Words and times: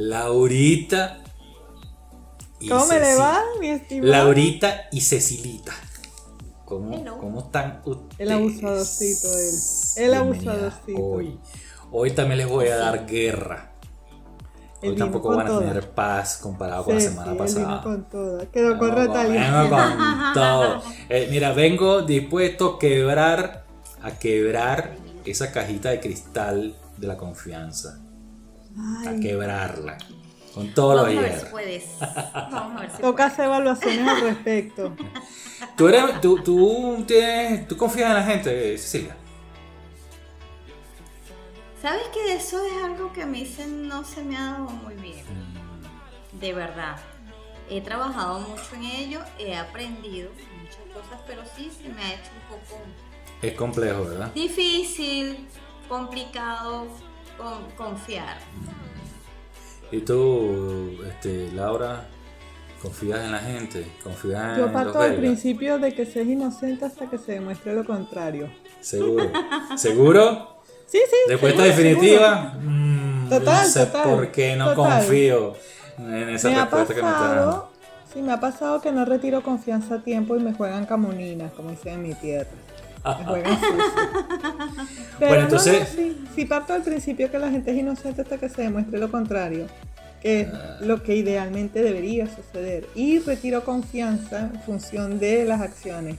Laurita. 0.00 1.18
¿Cómo 2.68 2.86
me 2.86 3.00
le 3.00 3.16
va, 3.16 3.42
mi 3.60 3.68
estimado? 3.68 4.12
Laurita 4.12 4.88
y 4.92 5.00
Cecilita. 5.00 5.72
¿Cómo, 6.64 7.18
¿Cómo, 7.18 7.40
están 7.40 7.80
ustedes? 7.84 8.20
El 8.20 8.30
abusadorcito, 8.30 9.28
él. 9.38 10.04
El 10.04 10.14
abusadorcito. 10.14 11.02
Hoy, 11.02 11.40
hoy 11.90 12.12
también 12.12 12.38
les 12.38 12.48
voy 12.48 12.68
a 12.68 12.76
dar 12.76 13.06
guerra. 13.06 13.72
Hoy 14.82 14.94
tampoco 14.94 15.34
van 15.34 15.48
a 15.48 15.58
tener 15.58 15.90
paz 15.90 16.36
comparado 16.36 16.84
con 16.84 16.94
la 16.94 17.00
semana 17.00 17.36
pasada. 17.36 17.82
con 17.82 18.08
todo. 18.08 18.48
Quedó 18.52 18.78
con. 18.78 18.94
Vengo 18.94 19.68
con 19.68 20.32
todo. 20.34 20.82
Eh, 21.08 21.26
mira, 21.28 21.52
vengo 21.52 22.02
dispuesto 22.02 22.76
a 22.76 22.78
quebrar, 22.78 23.64
a 24.00 24.12
quebrar 24.12 24.94
esa 25.24 25.50
cajita 25.50 25.90
de 25.90 25.98
cristal 25.98 26.76
de 26.96 27.06
la 27.08 27.16
confianza. 27.16 27.98
A 28.78 29.20
quebrarla. 29.20 29.98
Con 30.54 30.72
todo 30.74 30.94
lo 30.94 31.08
hierro. 31.08 31.48
Vamos 32.50 32.76
a 32.76 32.80
ver 32.80 32.90
si 32.90 33.02
Toca 33.02 33.26
hacer 33.26 33.44
evaluaciones 33.46 34.08
al 34.08 34.20
respecto. 34.22 34.96
¿Tú, 35.76 35.88
eres, 35.88 36.20
tú, 36.20 36.42
tú, 36.42 37.04
tienes, 37.06 37.68
¿Tú 37.68 37.76
confías 37.76 38.10
en 38.10 38.14
la 38.16 38.22
gente, 38.24 38.78
Cecilia? 38.78 39.16
¿Sabes 41.80 42.02
que 42.12 42.34
eso 42.34 42.64
es 42.64 42.82
algo 42.82 43.12
que 43.12 43.22
a 43.22 43.26
mí 43.26 43.46
se, 43.46 43.66
no 43.66 44.04
se 44.04 44.22
me 44.22 44.36
ha 44.36 44.52
dado 44.52 44.70
muy 44.70 44.94
bien? 44.94 45.24
Mm. 45.24 46.40
De 46.40 46.52
verdad. 46.52 46.96
He 47.70 47.80
trabajado 47.80 48.40
mucho 48.40 48.74
en 48.74 48.84
ello, 48.84 49.20
he 49.38 49.54
aprendido 49.54 50.30
muchas 50.60 50.80
cosas, 50.92 51.20
pero 51.26 51.42
sí 51.54 51.70
se 51.70 51.88
me 51.90 52.02
ha 52.02 52.14
hecho 52.14 52.30
un 52.34 52.58
poco... 52.58 52.82
Es 53.42 53.52
complejo, 53.52 54.04
¿verdad? 54.06 54.32
Difícil, 54.32 55.46
complicado 55.88 56.88
confiar. 57.76 58.38
¿Y 59.90 60.00
tú, 60.00 60.98
este, 61.06 61.50
Laura, 61.52 62.06
confías 62.82 63.24
en 63.24 63.32
la 63.32 63.38
gente? 63.38 63.90
¿Confías 64.02 64.58
Yo 64.58 64.72
parto 64.72 65.00
del 65.00 65.16
principio 65.16 65.78
de 65.78 65.94
que 65.94 66.04
se 66.04 66.22
es 66.22 66.28
inocente 66.28 66.84
hasta 66.84 67.08
que 67.08 67.18
se 67.18 67.32
demuestre 67.32 67.74
lo 67.74 67.84
contrario. 67.84 68.50
¿Seguro? 68.80 69.30
¿Seguro? 69.76 70.58
Sí, 70.86 70.98
sí. 71.08 71.16
Respuesta 71.30 71.62
definitiva. 71.64 72.54
Mm, 72.60 73.28
total, 73.28 73.62
no 73.62 73.68
sé 73.68 73.86
total, 73.86 74.02
por 74.04 74.32
qué 74.32 74.56
no 74.56 74.74
confío 74.74 75.54
en 75.98 76.28
esa 76.30 76.48
respuesta 76.48 76.94
que 76.94 77.02
me 77.02 77.08
está 77.08 77.64
Sí, 78.12 78.22
me 78.22 78.32
ha 78.32 78.40
pasado 78.40 78.80
que 78.80 78.90
no 78.90 79.04
retiro 79.04 79.42
confianza 79.42 79.96
a 79.96 79.98
tiempo 80.02 80.34
y 80.34 80.40
me 80.40 80.54
juegan 80.54 80.86
camuninas, 80.86 81.52
como 81.52 81.70
dicen 81.70 81.94
en 81.94 82.02
mi 82.02 82.14
tierra. 82.14 82.48
Juegan 83.02 83.58
Pero 85.18 85.30
bueno, 85.30 85.44
entonces. 85.44 85.96
sí, 86.34 86.44
parto 86.44 86.72
del 86.72 86.82
principio 86.82 87.30
que 87.30 87.38
la 87.38 87.50
gente 87.50 87.70
es 87.70 87.76
inocente 87.76 88.22
hasta 88.22 88.38
que 88.38 88.48
se 88.48 88.62
demuestre 88.62 88.98
lo 88.98 89.10
contrario, 89.10 89.66
que 90.20 90.42
es 90.42 90.48
ah. 90.52 90.78
lo 90.80 91.02
que 91.02 91.16
idealmente 91.16 91.82
debería 91.82 92.26
suceder. 92.26 92.86
Y 92.94 93.18
retiro 93.20 93.64
confianza 93.64 94.50
en 94.52 94.60
función 94.62 95.18
de 95.18 95.44
las 95.44 95.60
acciones 95.60 96.16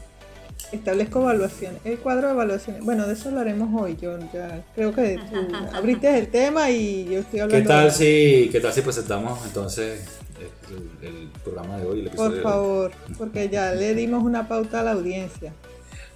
establezco 0.71 1.21
evaluaciones, 1.21 1.81
el 1.83 1.97
cuadro 1.99 2.27
de 2.27 2.33
evaluaciones. 2.33 2.83
Bueno, 2.83 3.07
de 3.07 3.13
eso 3.13 3.29
hablaremos 3.29 3.81
hoy. 3.81 3.97
Yo 3.99 4.17
ya 4.33 4.63
creo 4.75 4.93
que 4.93 5.19
tú 5.29 5.55
abriste 5.73 6.17
el 6.17 6.27
tema 6.27 6.69
y 6.69 7.05
yo 7.05 7.19
estoy 7.19 7.39
hablando. 7.41 7.63
¿Qué 7.63 7.67
tal 7.67 7.91
si, 7.91 8.49
qué 8.51 8.59
tal 8.59 8.73
si 8.73 8.81
presentamos 8.81 9.39
entonces 9.45 10.19
el, 11.01 11.29
programa 11.43 11.77
de 11.77 11.85
hoy? 11.85 12.09
Por 12.15 12.41
favor, 12.41 12.91
porque 13.17 13.49
ya 13.49 13.73
le 13.73 13.95
dimos 13.95 14.23
una 14.23 14.47
pauta 14.47 14.81
a 14.81 14.83
la 14.83 14.91
audiencia. 14.91 15.53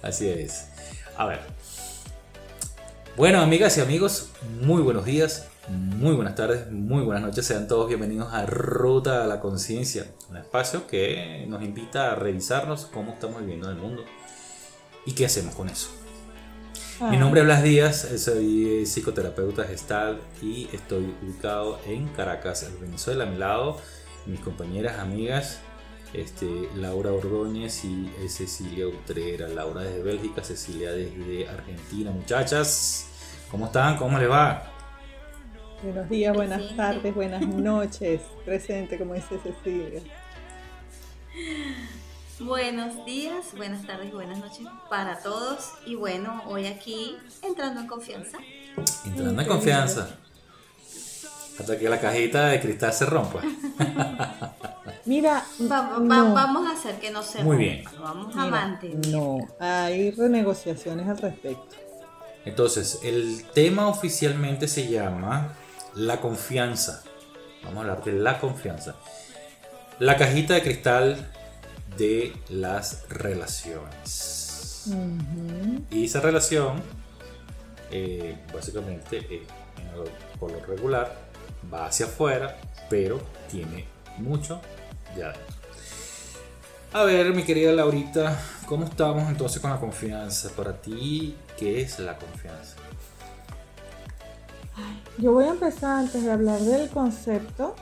Así 0.04 0.28
es. 0.28 0.66
A 1.16 1.24
ver. 1.24 1.40
Bueno, 3.16 3.40
amigas 3.40 3.78
y 3.78 3.80
amigos, 3.80 4.28
muy 4.60 4.82
buenos 4.82 5.06
días, 5.06 5.48
muy 5.68 6.14
buenas 6.14 6.34
tardes, 6.34 6.70
muy 6.70 7.02
buenas 7.02 7.22
noches. 7.22 7.46
Sean 7.46 7.66
todos 7.66 7.88
bienvenidos 7.88 8.30
a 8.30 8.44
Ruta 8.44 9.24
a 9.24 9.26
la 9.26 9.40
Conciencia, 9.40 10.04
un 10.28 10.36
espacio 10.36 10.86
que 10.86 11.46
nos 11.48 11.62
invita 11.62 12.12
a 12.12 12.16
revisarnos 12.16 12.84
cómo 12.84 13.12
estamos 13.12 13.40
viviendo 13.40 13.70
en 13.70 13.76
el 13.76 13.82
mundo 13.82 14.04
¿Y 15.06 15.12
qué 15.12 15.24
hacemos 15.24 15.54
con 15.54 15.70
eso? 15.70 15.88
Mi 17.10 17.16
nombre 17.16 17.40
es 17.40 17.46
Blas 17.46 17.62
Díaz, 17.62 18.06
soy 18.18 18.84
psicoterapeuta 18.84 19.64
gestal 19.64 20.20
y 20.42 20.68
estoy 20.74 21.14
ubicado 21.22 21.78
en 21.86 22.08
Caracas, 22.08 22.70
Venezuela. 22.78 23.24
A 23.24 23.26
mi 23.26 23.38
lado, 23.38 23.78
mis 24.26 24.40
compañeras, 24.40 24.98
amigas, 24.98 25.60
este, 26.14 26.68
Laura 26.76 27.12
Ordóñez 27.12 27.84
y 27.84 28.10
Cecilia 28.28 28.86
Utrera. 28.86 29.48
Laura 29.48 29.82
desde 29.82 30.02
Bélgica, 30.02 30.42
Cecilia 30.42 30.92
desde 30.92 31.48
Argentina. 31.48 32.10
Muchachas, 32.10 33.06
¿cómo 33.50 33.66
están? 33.66 33.96
¿Cómo 33.96 34.18
les 34.18 34.30
va? 34.30 34.70
Buenos 35.82 36.08
días, 36.08 36.34
buenas 36.34 36.76
tardes, 36.76 37.14
buenas 37.14 37.46
noches. 37.46 38.22
Presente, 38.44 38.96
como 38.96 39.14
dice 39.14 39.38
Cecilia. 39.42 40.00
Buenos 42.40 43.04
días, 43.04 43.54
buenas 43.56 43.86
tardes 43.86 44.08
y 44.08 44.12
buenas 44.12 44.38
noches 44.38 44.66
para 44.88 45.18
todos. 45.18 45.72
Y 45.86 45.94
bueno, 45.94 46.42
hoy 46.46 46.66
aquí 46.66 47.16
entrando 47.42 47.80
en 47.80 47.86
confianza. 47.86 48.38
Entrando 49.04 49.42
en 49.42 49.48
confianza. 49.48 50.16
Hasta 51.58 51.78
que 51.78 51.88
la 51.88 52.00
cajita 52.00 52.46
de 52.46 52.60
cristal 52.60 52.92
se 52.92 53.06
rompa. 53.06 53.40
Mira, 55.06 55.44
vamos 55.58 56.66
a 56.66 56.72
hacer 56.72 56.98
que 56.98 57.10
no 57.10 57.22
se 57.22 57.44
Muy 57.44 57.56
bien. 57.58 57.84
Vamos 58.00 58.34
a 58.36 58.46
mantener. 58.46 59.06
No, 59.08 59.38
hay 59.60 60.10
renegociaciones 60.10 61.08
al 61.08 61.18
respecto. 61.18 61.76
Entonces, 62.44 63.00
el 63.02 63.44
tema 63.54 63.88
oficialmente 63.88 64.66
se 64.68 64.88
llama 64.88 65.52
la 65.94 66.20
confianza. 66.20 67.02
Vamos 67.62 67.78
a 67.78 67.80
hablar 67.80 68.04
de 68.04 68.12
la 68.12 68.40
confianza. 68.40 68.96
La 69.98 70.16
cajita 70.16 70.54
de 70.54 70.62
cristal 70.62 71.30
de 71.96 72.34
las 72.48 73.04
relaciones. 73.08 74.90
Y 75.90 76.04
esa 76.04 76.20
relación, 76.20 76.82
eh, 77.90 78.36
básicamente, 78.52 79.18
eh, 79.30 79.46
por 80.38 80.52
lo 80.52 80.60
regular, 80.64 81.14
va 81.72 81.86
hacia 81.86 82.06
afuera, 82.06 82.56
pero 82.88 83.20
tiene 83.50 83.86
mucho 84.18 84.60
de 85.16 85.24
adentro. 85.24 85.54
A 86.92 87.02
ver, 87.04 87.34
mi 87.34 87.42
querida 87.42 87.72
Laurita, 87.72 88.38
¿cómo 88.66 88.84
estamos 88.84 89.28
entonces 89.28 89.60
con 89.60 89.70
la 89.70 89.80
confianza? 89.80 90.50
Para 90.50 90.80
ti, 90.80 91.36
¿qué 91.58 91.82
es 91.82 91.98
la 91.98 92.16
confianza? 92.16 92.76
Yo 95.18 95.32
voy 95.32 95.44
a 95.44 95.50
empezar 95.50 96.00
antes 96.00 96.24
de 96.24 96.30
hablar 96.30 96.60
del 96.60 96.88
concepto 96.90 97.74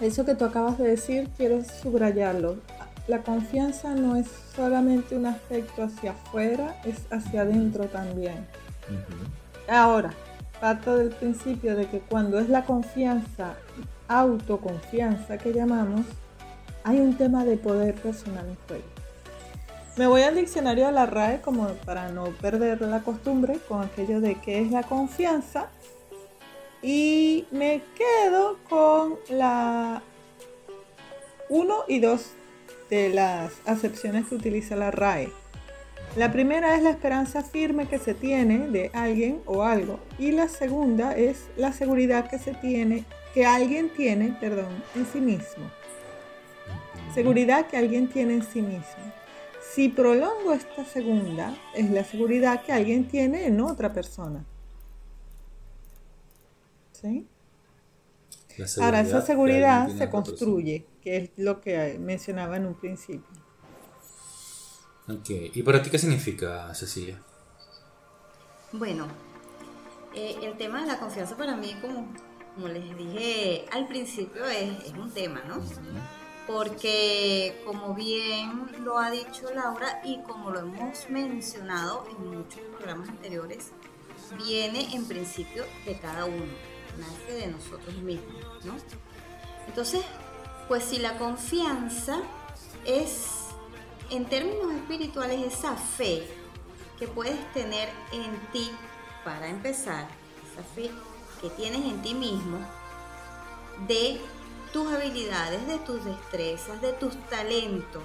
eso 0.00 0.24
que 0.24 0.36
tú 0.36 0.44
acabas 0.44 0.78
de 0.78 0.88
decir, 0.88 1.28
quiero 1.36 1.62
subrayarlo. 1.64 2.56
La 3.08 3.22
confianza 3.22 3.94
no 3.94 4.14
es 4.14 4.26
solamente 4.54 5.16
un 5.16 5.26
aspecto 5.26 5.82
hacia 5.82 6.12
afuera, 6.12 6.80
es 6.84 6.98
hacia 7.10 7.42
adentro 7.42 7.86
también. 7.86 8.46
Ahora, 9.68 10.12
parto 10.60 10.96
del 10.96 11.10
principio 11.10 11.76
de 11.76 11.86
que 11.86 12.00
cuando 12.00 12.38
es 12.38 12.48
la 12.48 12.64
confianza, 12.64 13.54
autoconfianza 14.08 15.38
que 15.38 15.52
llamamos, 15.52 16.06
hay 16.84 17.00
un 17.00 17.16
tema 17.16 17.44
de 17.44 17.56
poder 17.56 17.94
personal 17.94 18.46
en 18.48 18.56
juego. 18.66 18.84
Me 19.96 20.06
voy 20.06 20.22
al 20.22 20.36
diccionario 20.36 20.86
de 20.86 20.92
la 20.92 21.06
RAE 21.06 21.40
como 21.40 21.66
para 21.84 22.10
no 22.10 22.26
perder 22.40 22.80
la 22.82 23.00
costumbre 23.00 23.58
con 23.68 23.82
aquello 23.82 24.20
de 24.20 24.36
qué 24.36 24.60
es 24.60 24.70
la 24.70 24.84
confianza 24.84 25.66
y 26.82 27.46
me 27.50 27.82
quedo 27.96 28.58
con 28.68 29.16
la 29.28 30.02
1 31.48 31.74
y 31.88 31.98
2 31.98 32.30
de 32.90 33.08
las 33.10 33.52
acepciones 33.66 34.28
que 34.28 34.36
utiliza 34.36 34.76
la 34.76 34.90
RAE. 34.90 35.32
La 36.18 36.32
primera 36.32 36.74
es 36.74 36.82
la 36.82 36.90
esperanza 36.90 37.44
firme 37.44 37.86
que 37.86 38.00
se 38.00 38.12
tiene 38.12 38.66
de 38.66 38.90
alguien 38.92 39.40
o 39.46 39.62
algo 39.62 40.00
y 40.18 40.32
la 40.32 40.48
segunda 40.48 41.16
es 41.16 41.46
la 41.56 41.72
seguridad 41.72 42.28
que 42.28 42.40
se 42.40 42.54
tiene 42.54 43.04
que 43.32 43.46
alguien 43.46 43.88
tiene, 43.90 44.36
perdón, 44.40 44.82
en 44.96 45.06
sí 45.06 45.20
mismo. 45.20 45.70
Seguridad 47.14 47.68
que 47.68 47.76
alguien 47.76 48.08
tiene 48.08 48.34
en 48.34 48.42
sí 48.42 48.62
mismo. 48.62 49.12
Si 49.62 49.90
prolongo 49.90 50.52
esta 50.54 50.84
segunda, 50.84 51.56
es 51.76 51.88
la 51.88 52.02
seguridad 52.02 52.64
que 52.64 52.72
alguien 52.72 53.06
tiene 53.06 53.46
en 53.46 53.60
otra 53.60 53.92
persona. 53.92 54.44
Ahora, 58.80 59.02
esa 59.02 59.22
seguridad 59.22 59.88
se 59.96 60.10
construye, 60.10 60.84
que 61.00 61.16
es 61.16 61.30
lo 61.36 61.60
que 61.60 61.96
mencionaba 62.00 62.56
en 62.56 62.66
un 62.66 62.74
principio. 62.74 63.47
Ok, 65.08 65.30
¿y 65.54 65.62
para 65.62 65.82
ti 65.82 65.90
qué 65.90 65.98
significa, 65.98 66.74
Cecilia? 66.74 67.18
Bueno, 68.72 69.06
eh, 70.14 70.36
el 70.42 70.58
tema 70.58 70.82
de 70.82 70.86
la 70.86 70.98
confianza 70.98 71.36
para 71.36 71.56
mí, 71.56 71.74
como, 71.80 72.12
como 72.54 72.68
les 72.68 72.96
dije 72.96 73.64
al 73.72 73.88
principio, 73.88 74.44
es, 74.46 74.92
un 74.92 75.10
tema, 75.12 75.42
¿no? 75.48 75.62
Porque 76.46 77.62
como 77.64 77.94
bien 77.94 78.84
lo 78.84 78.98
ha 78.98 79.10
dicho 79.10 79.50
Laura 79.54 80.00
y 80.04 80.22
como 80.22 80.50
lo 80.50 80.60
hemos 80.60 81.08
mencionado 81.08 82.06
en 82.10 82.30
muchos 82.30 82.60
programas 82.76 83.08
anteriores, 83.08 83.70
viene 84.44 84.94
en 84.94 85.06
principio 85.06 85.64
de 85.86 85.98
cada 85.98 86.26
uno 86.26 86.44
nace 86.98 87.32
de 87.32 87.46
nosotros 87.46 87.96
mismos, 87.96 88.64
¿no? 88.64 88.74
Entonces, 89.66 90.02
pues 90.68 90.84
si 90.84 90.98
la 90.98 91.16
confianza 91.16 92.20
es, 92.84 93.47
en 94.10 94.24
términos 94.26 94.72
espirituales, 94.72 95.54
esa 95.54 95.76
fe 95.76 96.26
que 96.98 97.06
puedes 97.06 97.52
tener 97.52 97.88
en 98.12 98.38
ti, 98.52 98.70
para 99.24 99.48
empezar, 99.48 100.08
esa 100.52 100.62
fe 100.62 100.90
que 101.40 101.50
tienes 101.50 101.84
en 101.84 102.02
ti 102.02 102.14
mismo, 102.14 102.58
de 103.86 104.20
tus 104.72 104.90
habilidades, 104.92 105.66
de 105.66 105.78
tus 105.78 106.04
destrezas, 106.04 106.80
de 106.80 106.92
tus 106.94 107.16
talentos, 107.28 108.04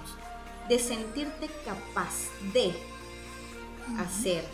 de 0.68 0.78
sentirte 0.78 1.48
capaz 1.64 2.12
de 2.52 2.74
hacer. 3.98 4.44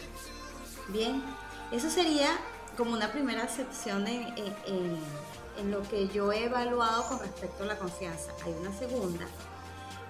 Bien, 0.88 1.22
eso 1.70 1.90
sería 1.90 2.38
como 2.76 2.92
una 2.92 3.12
primera 3.12 3.44
acepción 3.44 4.06
en, 4.06 4.34
en, 4.36 5.70
lo 5.70 5.82
que 5.82 6.08
yo 6.08 6.32
he 6.32 6.44
evaluado 6.44 7.06
con 7.06 7.18
respecto 7.18 7.64
a 7.64 7.66
la 7.66 7.78
confianza. 7.78 8.32
Hay 8.44 8.52
una 8.52 8.72
segunda, 8.72 9.26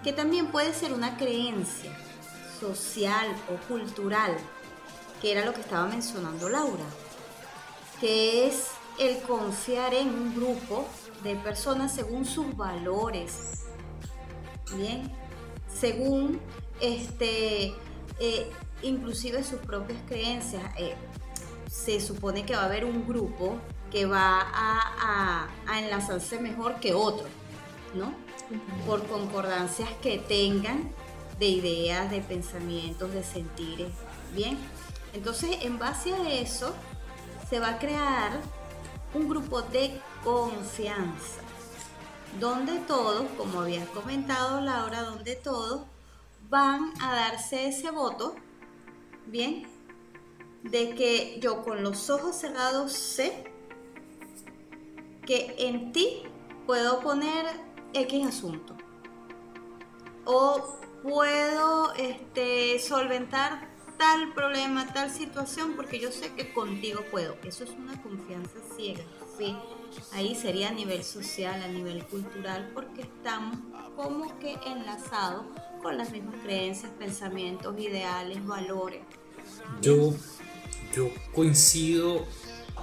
que 0.02 0.12
también 0.12 0.46
puede 0.48 0.72
ser 0.72 0.92
una 0.92 1.16
creencia 1.16 1.92
social 2.58 3.28
o 3.48 3.68
cultural, 3.68 4.36
que 5.20 5.32
era 5.32 5.44
lo 5.44 5.52
que 5.52 5.60
estaba 5.60 5.86
mencionando 5.86 6.48
Laura, 6.48 6.84
que 8.00 8.46
es 8.46 8.68
el 8.98 9.20
confiar 9.22 9.94
en 9.94 10.08
un 10.08 10.34
grupo 10.34 10.86
de 11.22 11.36
personas 11.36 11.94
según 11.94 12.24
sus 12.24 12.56
valores, 12.56 13.64
bien, 14.76 15.10
según 15.72 16.40
este, 16.80 17.74
eh, 18.18 18.50
inclusive 18.82 19.44
sus 19.44 19.58
propias 19.60 19.98
creencias. 20.06 20.62
Eh, 20.78 20.94
se 21.70 22.00
supone 22.00 22.44
que 22.44 22.56
va 22.56 22.62
a 22.62 22.64
haber 22.66 22.84
un 22.84 23.06
grupo 23.06 23.56
que 23.90 24.06
va 24.06 24.40
a, 24.52 25.48
enlazarse 25.78 26.40
mejor 26.40 26.80
que 26.80 26.92
otro, 26.94 27.26
¿no? 27.94 28.12
Por 28.86 29.06
concordancias 29.06 29.88
que 30.02 30.18
tengan 30.18 30.90
de 31.38 31.46
ideas, 31.46 32.10
de 32.10 32.20
pensamientos, 32.20 33.12
de 33.12 33.22
sentires. 33.22 33.92
Bien, 34.34 34.58
entonces 35.12 35.58
en 35.62 35.78
base 35.78 36.12
a 36.12 36.30
eso 36.30 36.74
se 37.48 37.58
va 37.58 37.70
a 37.70 37.78
crear 37.78 38.40
un 39.14 39.28
grupo 39.28 39.62
de 39.62 40.00
confianza, 40.22 41.40
donde 42.38 42.78
todos, 42.80 43.26
como 43.36 43.62
habías 43.62 43.88
comentado 43.88 44.60
Laura, 44.60 45.02
donde 45.02 45.34
todos 45.34 45.82
van 46.48 46.92
a 47.00 47.14
darse 47.14 47.68
ese 47.68 47.90
voto, 47.90 48.36
bien, 49.26 49.66
de 50.62 50.94
que 50.94 51.38
yo 51.40 51.62
con 51.64 51.82
los 51.82 52.10
ojos 52.10 52.36
cerrados 52.36 52.92
sé 52.92 53.44
que 55.26 55.54
en 55.58 55.92
ti 55.92 56.22
puedo 56.66 57.00
poner 57.00 57.46
X 57.94 58.26
asunto. 58.26 58.76
O 60.24 60.78
puedo 61.02 61.92
este, 61.94 62.78
solventar 62.78 63.68
tal 63.98 64.32
problema, 64.32 64.92
tal 64.92 65.10
situación, 65.10 65.74
porque 65.76 65.98
yo 65.98 66.10
sé 66.10 66.32
que 66.34 66.52
contigo 66.52 67.02
puedo. 67.10 67.36
Eso 67.44 67.64
es 67.64 67.70
una 67.70 68.00
confianza 68.02 68.58
ciega, 68.76 69.02
fe. 69.36 69.54
Ahí 70.12 70.34
sería 70.34 70.68
a 70.68 70.72
nivel 70.72 71.02
social, 71.04 71.62
a 71.62 71.68
nivel 71.68 72.04
cultural, 72.06 72.70
porque 72.74 73.02
estamos 73.02 73.58
como 73.96 74.38
que 74.38 74.56
enlazados 74.66 75.44
con 75.82 75.98
las 75.98 76.12
mismas 76.12 76.36
creencias, 76.42 76.92
pensamientos, 76.92 77.78
ideales, 77.78 78.44
valores. 78.46 79.02
Yo 79.82 80.14
yo 80.94 81.08
coincido 81.34 82.26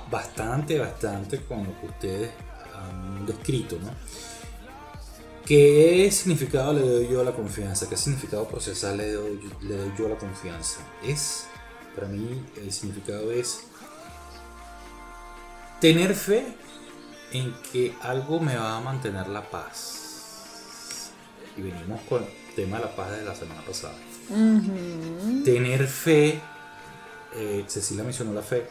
bastante, 0.10 0.80
bastante 0.80 1.42
con 1.42 1.64
lo 1.66 1.80
que 1.80 1.86
ustedes 1.88 2.32
han 2.74 3.26
descrito, 3.26 3.78
¿no? 3.80 3.92
¿Qué 5.48 6.10
significado 6.12 6.74
le 6.74 6.82
doy 6.82 7.08
yo 7.08 7.22
a 7.22 7.24
la 7.24 7.32
confianza? 7.32 7.88
¿Qué 7.88 7.96
significado 7.96 8.48
procesal 8.48 8.98
le 8.98 9.14
doy, 9.14 9.40
le 9.62 9.78
doy 9.78 9.94
yo 9.98 10.08
a 10.08 10.10
la 10.10 10.18
confianza? 10.18 10.82
Es, 11.04 11.46
para 11.96 12.08
mí, 12.08 12.44
el 12.58 12.72
significado 12.74 13.32
es 13.32 13.62
tener 15.80 16.14
fe 16.16 16.46
en 17.32 17.56
que 17.72 17.96
algo 18.02 18.40
me 18.40 18.58
va 18.58 18.78
a 18.78 18.82
mantener 18.82 19.30
la 19.30 19.50
paz. 19.50 21.12
Y 21.56 21.62
venimos 21.62 22.02
con 22.10 22.24
el 22.24 22.30
tema 22.56 22.78
de 22.78 22.84
la 22.84 22.96
paz 22.96 23.12
de 23.12 23.24
la 23.24 23.34
semana 23.34 23.62
pasada. 23.62 23.96
Tener 25.46 25.88
fe 25.88 26.42
eh, 27.36 27.64
Cecilia 27.68 28.04
mencionó 28.04 28.34
la 28.34 28.42
fe, 28.42 28.68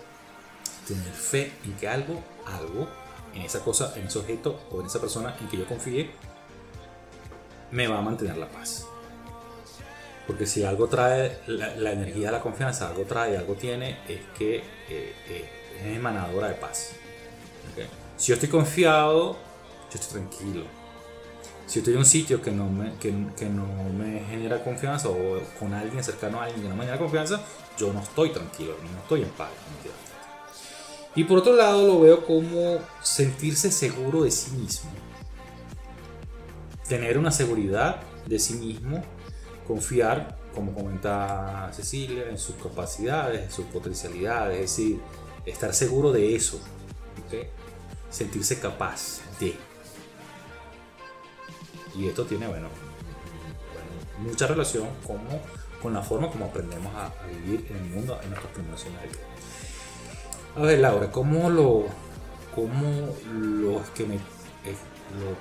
tener 0.87 1.12
fe 1.12 1.52
en 1.64 1.73
que 1.75 1.88
algo, 1.88 2.23
algo, 2.46 2.88
en 3.34 3.43
esa 3.43 3.61
cosa, 3.61 3.93
en 3.96 4.06
ese 4.06 4.19
objeto 4.19 4.61
o 4.70 4.81
en 4.81 4.87
esa 4.87 5.00
persona 5.00 5.37
en 5.40 5.49
que 5.49 5.58
yo 5.58 5.67
confíe, 5.67 6.11
me 7.76 7.87
va 7.87 7.99
a 7.99 8.00
mantener 8.00 8.38
la 8.38 8.49
paz. 8.49 8.87
Porque 10.26 10.46
si 10.46 10.64
algo 10.64 10.88
trae 10.88 11.40
la, 11.46 11.93
energía 11.93 12.28
de 12.28 12.32
la 12.32 12.40
confianza, 12.40 12.88
algo 12.88 13.05
trae, 13.05 13.37
algo 13.37 13.55
tiene, 13.55 13.99
es 14.08 14.20
que 14.37 14.56
eh, 14.56 15.14
eh, 15.28 15.50
es 15.78 15.96
emanadora 15.96 16.49
de 16.49 16.55
paz. 16.55 16.93
Si 18.17 18.28
yo 18.28 18.34
estoy 18.34 18.49
confiado, 18.49 19.34
yo 19.34 20.00
estoy 20.00 20.20
tranquilo. 20.20 20.64
Si 21.67 21.75
yo 21.75 21.81
estoy 21.81 21.93
en 21.93 21.99
un 21.99 22.06
sitio 22.06 22.40
que 22.40 22.50
no, 22.50 22.69
me, 22.70 22.94
que, 22.94 23.12
no 23.12 23.67
me 23.93 24.25
genera 24.25 24.64
confianza 24.64 25.11
o 25.11 25.40
con 25.58 25.75
alguien 25.75 26.02
cercano 26.02 26.40
a 26.40 26.44
alguien 26.44 26.62
que 26.62 26.69
no 26.69 26.76
me 26.76 26.84
genera 26.84 26.99
confianza, 26.99 27.43
yo 27.76 27.93
no 27.93 28.00
estoy 28.00 28.31
tranquilo, 28.31 28.75
no 28.90 28.99
estoy 29.00 29.23
en 29.23 29.28
paz. 29.31 29.50
Y 31.14 31.25
por 31.25 31.38
otro 31.38 31.55
lado 31.55 31.87
lo 31.87 32.00
veo 32.00 32.25
como 32.25 32.78
sentirse 33.02 33.70
seguro 33.70 34.23
de 34.23 34.31
sí 34.31 34.52
mismo. 34.52 34.90
Tener 36.88 37.18
una 37.18 37.30
seguridad 37.30 38.00
de 38.26 38.38
sí 38.38 38.54
mismo, 38.54 39.02
confiar, 39.66 40.38
como 40.54 40.72
comenta 40.72 41.70
Cecilia, 41.72 42.28
en 42.30 42.38
sus 42.38 42.56
capacidades, 42.56 43.42
en 43.42 43.50
sus 43.50 43.66
potencialidades, 43.66 44.56
es 44.56 44.70
decir, 44.70 45.00
estar 45.44 45.74
seguro 45.74 46.12
de 46.12 46.34
eso. 46.34 46.60
Sentirse 48.10 48.58
capaz 48.60 49.20
de. 49.40 49.54
Y 51.96 52.06
esto 52.06 52.24
tiene, 52.24 52.46
bueno, 52.46 52.68
mucha 54.18 54.46
relación 54.46 54.88
como 55.06 55.40
con 55.82 55.92
la 55.92 56.02
forma 56.02 56.30
como 56.30 56.46
aprendemos 56.46 56.92
a, 56.94 57.12
vivir 57.28 57.66
en 57.70 57.76
el 57.76 57.84
mundo 57.84 58.18
en 58.22 58.30
nuestros 58.30 58.52
primeros 58.52 58.84
años 58.84 59.02
de 59.02 59.08
vida. 59.08 59.18
A 60.56 60.61
ver, 60.61 60.78
Laura, 60.78 61.11
¿cómo 61.11 61.50
lo, 61.50 61.87
cómo 62.54 63.14
lo 63.32 63.82
que 63.94 64.04
me 64.04 64.14
lo 64.14 65.37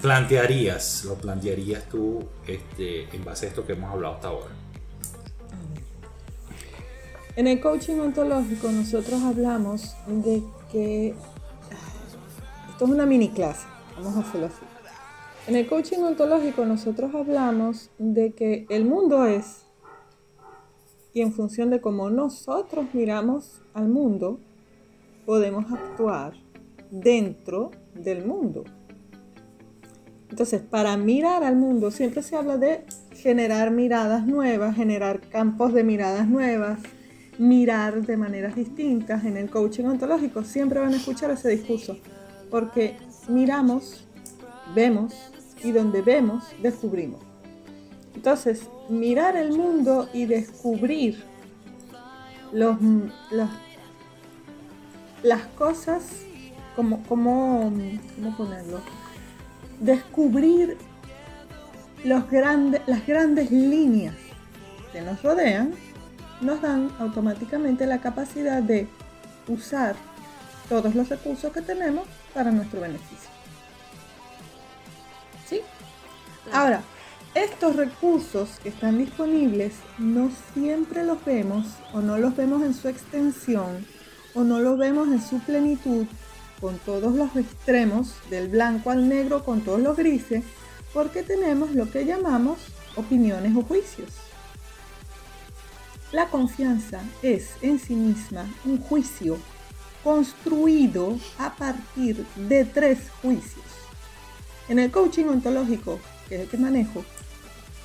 plantearías, 0.00 1.04
lo 1.04 1.14
plantearías 1.14 1.84
tú 1.88 2.24
este, 2.46 3.04
en 3.14 3.24
base 3.24 3.46
a 3.46 3.48
esto 3.50 3.66
que 3.66 3.72
hemos 3.72 3.92
hablado 3.92 4.14
hasta 4.14 4.28
ahora? 4.28 4.54
En 7.36 7.46
el 7.46 7.60
coaching 7.60 7.98
ontológico 7.98 8.70
nosotros 8.70 9.22
hablamos 9.22 9.94
de 10.06 10.42
que 10.70 11.08
esto 12.70 12.84
es 12.84 12.90
una 12.90 13.06
mini 13.06 13.30
clase, 13.30 13.66
vamos 13.96 14.16
a 14.16 14.20
hacerlo 14.20 14.46
así. 14.46 14.64
En 15.46 15.56
el 15.56 15.66
coaching 15.66 15.98
ontológico 15.98 16.64
nosotros 16.64 17.14
hablamos 17.14 17.90
de 17.98 18.32
que 18.32 18.66
el 18.68 18.84
mundo 18.84 19.24
es, 19.26 19.64
y 21.14 21.22
en 21.22 21.32
función 21.32 21.70
de 21.70 21.80
cómo 21.80 22.10
nosotros 22.10 22.86
miramos 22.92 23.62
al 23.74 23.88
mundo, 23.88 24.38
podemos 25.24 25.70
actuar 25.72 26.34
dentro 26.90 27.70
del 27.94 28.24
mundo. 28.24 28.64
Entonces, 30.30 30.62
para 30.62 30.96
mirar 30.96 31.42
al 31.42 31.56
mundo 31.56 31.90
siempre 31.90 32.22
se 32.22 32.36
habla 32.36 32.56
de 32.56 32.84
generar 33.12 33.70
miradas 33.70 34.26
nuevas, 34.26 34.76
generar 34.76 35.20
campos 35.20 35.74
de 35.74 35.84
miradas 35.84 36.28
nuevas, 36.28 36.78
mirar 37.38 38.06
de 38.06 38.16
maneras 38.16 38.54
distintas. 38.54 39.24
En 39.24 39.36
el 39.36 39.50
coaching 39.50 39.84
ontológico 39.84 40.44
siempre 40.44 40.78
van 40.78 40.94
a 40.94 40.96
escuchar 40.96 41.30
ese 41.32 41.48
discurso, 41.48 41.98
porque 42.50 42.96
miramos, 43.28 44.06
vemos, 44.74 45.14
y 45.62 45.72
donde 45.72 46.00
vemos, 46.00 46.44
descubrimos. 46.62 47.20
Entonces, 48.14 48.62
mirar 48.88 49.36
el 49.36 49.52
mundo 49.52 50.08
y 50.12 50.26
descubrir 50.26 51.22
las 55.22 55.46
cosas, 55.56 56.04
como, 56.76 57.02
como, 57.04 57.72
¿cómo 58.16 58.36
ponerlo? 58.36 58.80
Descubrir 59.80 60.78
los 62.04 62.30
grandes, 62.30 62.80
las 62.86 63.06
grandes 63.06 63.50
líneas 63.50 64.14
que 64.92 65.00
nos 65.02 65.22
rodean 65.22 65.74
nos 66.40 66.62
dan 66.62 66.90
automáticamente 66.98 67.86
la 67.86 68.00
capacidad 68.00 68.62
de 68.62 68.88
usar 69.48 69.96
todos 70.68 70.94
los 70.94 71.08
recursos 71.08 71.52
que 71.52 71.60
tenemos 71.60 72.06
para 72.32 72.50
nuestro 72.50 72.80
beneficio. 72.80 73.30
Ahora, 76.52 76.82
estos 77.34 77.76
recursos 77.76 78.58
que 78.62 78.70
están 78.70 78.98
disponibles 78.98 79.74
no 79.98 80.30
siempre 80.52 81.04
los 81.04 81.24
vemos 81.24 81.66
o 81.92 82.00
no 82.00 82.18
los 82.18 82.34
vemos 82.36 82.62
en 82.62 82.74
su 82.74 82.88
extensión 82.88 83.86
o 84.34 84.42
no 84.42 84.58
lo 84.58 84.76
vemos 84.76 85.08
en 85.08 85.22
su 85.22 85.38
plenitud, 85.40 86.06
con 86.60 86.78
todos 86.78 87.14
los 87.14 87.34
extremos, 87.36 88.14
del 88.28 88.48
blanco 88.48 88.90
al 88.90 89.08
negro, 89.08 89.44
con 89.44 89.62
todos 89.62 89.80
los 89.80 89.96
grises, 89.96 90.44
porque 90.92 91.22
tenemos 91.22 91.70
lo 91.72 91.90
que 91.90 92.04
llamamos 92.04 92.58
opiniones 92.96 93.56
o 93.56 93.62
juicios. 93.62 94.10
La 96.12 96.28
confianza 96.28 97.00
es 97.22 97.50
en 97.62 97.78
sí 97.78 97.94
misma 97.94 98.44
un 98.64 98.80
juicio 98.80 99.38
construido 100.02 101.18
a 101.38 101.54
partir 101.54 102.26
de 102.36 102.64
tres 102.64 102.98
juicios. 103.22 103.64
En 104.68 104.78
el 104.78 104.90
coaching 104.90 105.26
ontológico, 105.26 106.00
que 106.28 106.36
es 106.36 106.40
el 106.42 106.48
que 106.48 106.56
manejo, 106.56 107.04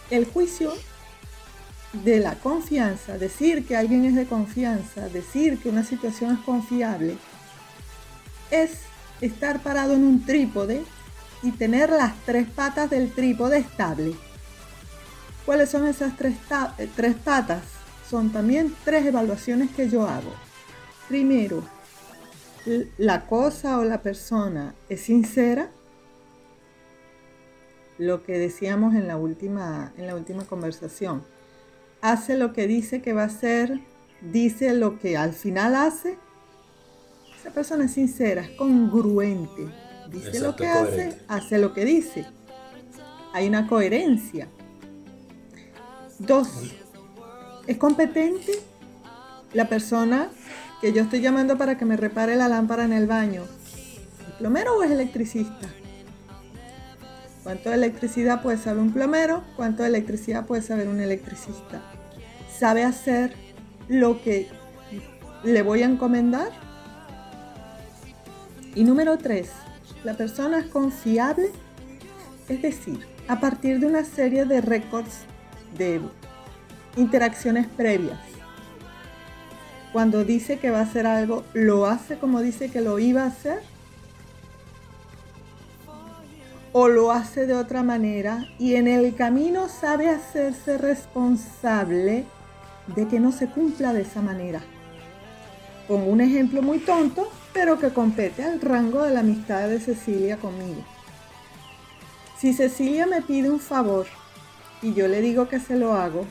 el 0.10 0.26
juicio 0.26 0.74
de 2.04 2.20
la 2.20 2.36
confianza, 2.36 3.18
decir 3.18 3.66
que 3.66 3.76
alguien 3.76 4.06
es 4.06 4.16
de 4.16 4.26
confianza, 4.26 5.08
decir 5.10 5.60
que 5.60 5.70
una 5.70 5.84
situación 5.84 6.36
es 6.36 6.40
confiable, 6.40 7.18
es 8.64 8.72
estar 9.22 9.62
parado 9.62 9.94
en 9.94 10.04
un 10.04 10.26
trípode 10.26 10.84
y 11.42 11.52
tener 11.52 11.90
las 11.90 12.14
tres 12.26 12.48
patas 12.50 12.90
del 12.90 13.12
trípode 13.12 13.58
estable. 13.60 14.16
¿Cuáles 15.46 15.70
son 15.70 15.86
esas 15.86 16.18
tres, 16.18 16.36
eh, 16.78 16.90
tres 16.96 17.16
patas? 17.16 17.62
Son 18.10 18.32
también 18.32 18.76
tres 18.84 19.06
evaluaciones 19.06 19.70
que 19.72 19.90
yo 19.90 20.08
hago. 20.08 20.34
Primero, 21.08 21.64
la 22.98 23.28
cosa 23.28 23.78
o 23.78 23.84
la 23.84 24.02
persona 24.02 24.74
es 24.90 25.02
sincera. 25.02 25.70
Lo 27.98 28.24
que 28.24 28.38
decíamos 28.38 28.96
en 28.96 29.08
la 29.08 29.18
última, 29.18 29.94
en 29.98 30.08
la 30.08 30.16
última 30.16 30.46
conversación. 30.46 31.24
Hace 32.02 32.38
lo 32.38 32.54
que 32.54 32.68
dice 32.68 33.02
que 33.02 33.14
va 33.14 33.24
a 33.24 33.28
hacer, 33.28 33.80
dice 34.22 34.74
lo 34.74 35.00
que 35.00 35.16
al 35.16 35.34
final 35.34 35.76
hace. 35.76 36.18
Esa 37.46 37.54
persona 37.54 37.86
es 37.86 37.92
sincera, 37.92 38.42
es 38.42 38.50
congruente. 38.58 39.68
Dice 40.10 40.40
lo 40.40 40.56
que 40.56 40.66
hace, 40.66 41.16
hace 41.28 41.60
lo 41.60 41.76
que 41.76 41.86
dice. 41.86 42.26
Hay 43.34 43.48
una 43.48 43.68
coherencia. 43.68 44.48
Dos, 46.18 46.50
es 47.68 47.78
competente 47.78 48.52
la 49.54 49.70
persona 49.70 50.30
que 50.82 50.92
yo 50.92 51.04
estoy 51.04 51.22
llamando 51.22 51.56
para 51.56 51.78
que 51.78 51.86
me 51.86 51.98
repare 51.98 52.36
la 52.36 52.50
lámpara 52.50 52.84
en 52.84 52.94
el 52.94 53.06
baño. 53.06 53.44
¿El 54.26 54.34
plomero 54.40 54.80
o 54.80 54.84
es 54.84 54.90
electricista? 54.90 55.68
¿Cuánto 57.44 57.70
de 57.70 57.76
electricidad 57.76 58.42
puede 58.42 58.58
saber 58.58 58.82
un 58.82 58.92
plomero? 58.92 59.44
¿Cuánto 59.56 59.84
de 59.84 59.90
electricidad 59.90 60.48
puede 60.48 60.64
saber 60.64 60.88
un 60.88 61.00
electricista? 61.00 61.84
¿Sabe 62.58 62.84
hacer 62.84 63.36
lo 63.88 64.24
que 64.24 64.48
le 65.44 65.62
voy 65.62 65.84
a 65.84 65.86
encomendar? 65.86 66.66
Y 68.76 68.84
número 68.84 69.18
tres, 69.18 69.52
la 70.04 70.16
persona 70.16 70.60
es 70.60 70.66
confiable, 70.66 71.50
es 72.50 72.62
decir, 72.62 73.08
a 73.30 73.40
partir 73.40 73.80
de 73.80 73.88
una 73.88 74.04
serie 74.04 74.44
de 74.44 74.60
récords 74.60 75.22
de 75.78 76.02
interacciones 76.98 77.68
previas. 77.68 78.20
Cuando 79.94 80.26
dice 80.26 80.60
que 80.60 80.72
va 80.72 80.80
a 80.80 80.84
hacer 80.84 81.08
algo, 81.08 81.46
¿lo 81.54 81.86
hace 81.86 82.18
como 82.18 82.42
dice 82.42 82.70
que 82.70 82.82
lo 82.82 83.00
iba 83.00 83.24
a 83.24 83.28
hacer? 83.28 83.60
¿O 86.74 86.90
lo 86.90 87.14
hace 87.14 87.48
de 87.48 87.54
otra 87.54 87.82
manera 87.82 88.46
y 88.60 88.76
en 88.76 88.90
el 88.90 89.16
camino 89.16 89.70
sabe 89.70 90.10
hacerse 90.10 90.78
responsable 90.78 92.26
de 92.94 93.08
que 93.08 93.22
no 93.22 93.32
se 93.32 93.48
cumpla 93.48 93.94
de 93.94 94.02
esa 94.02 94.22
manera? 94.22 94.60
Pongo 95.88 96.12
un 96.12 96.22
ejemplo 96.22 96.62
muy 96.62 96.80
tonto, 96.80 97.32
pero 97.54 97.80
que 97.80 97.92
compete 97.92 98.44
al 98.44 98.62
rango 98.62 99.04
de 99.04 99.12
la 99.12 99.20
amistad 99.20 99.68
de 99.68 99.80
Cecilia 99.80 100.38
conmigo. 100.38 100.84
Si 102.40 102.54
Cecilia 102.54 103.06
me 103.06 103.22
pide 103.22 103.50
un 103.50 103.60
favor 103.60 104.08
y 104.82 104.94
yo 104.94 105.08
le 105.08 105.22
digo 105.22 105.48
que 105.48 105.60
se 105.60 105.78
lo 105.78 105.94
hago, 105.94 106.26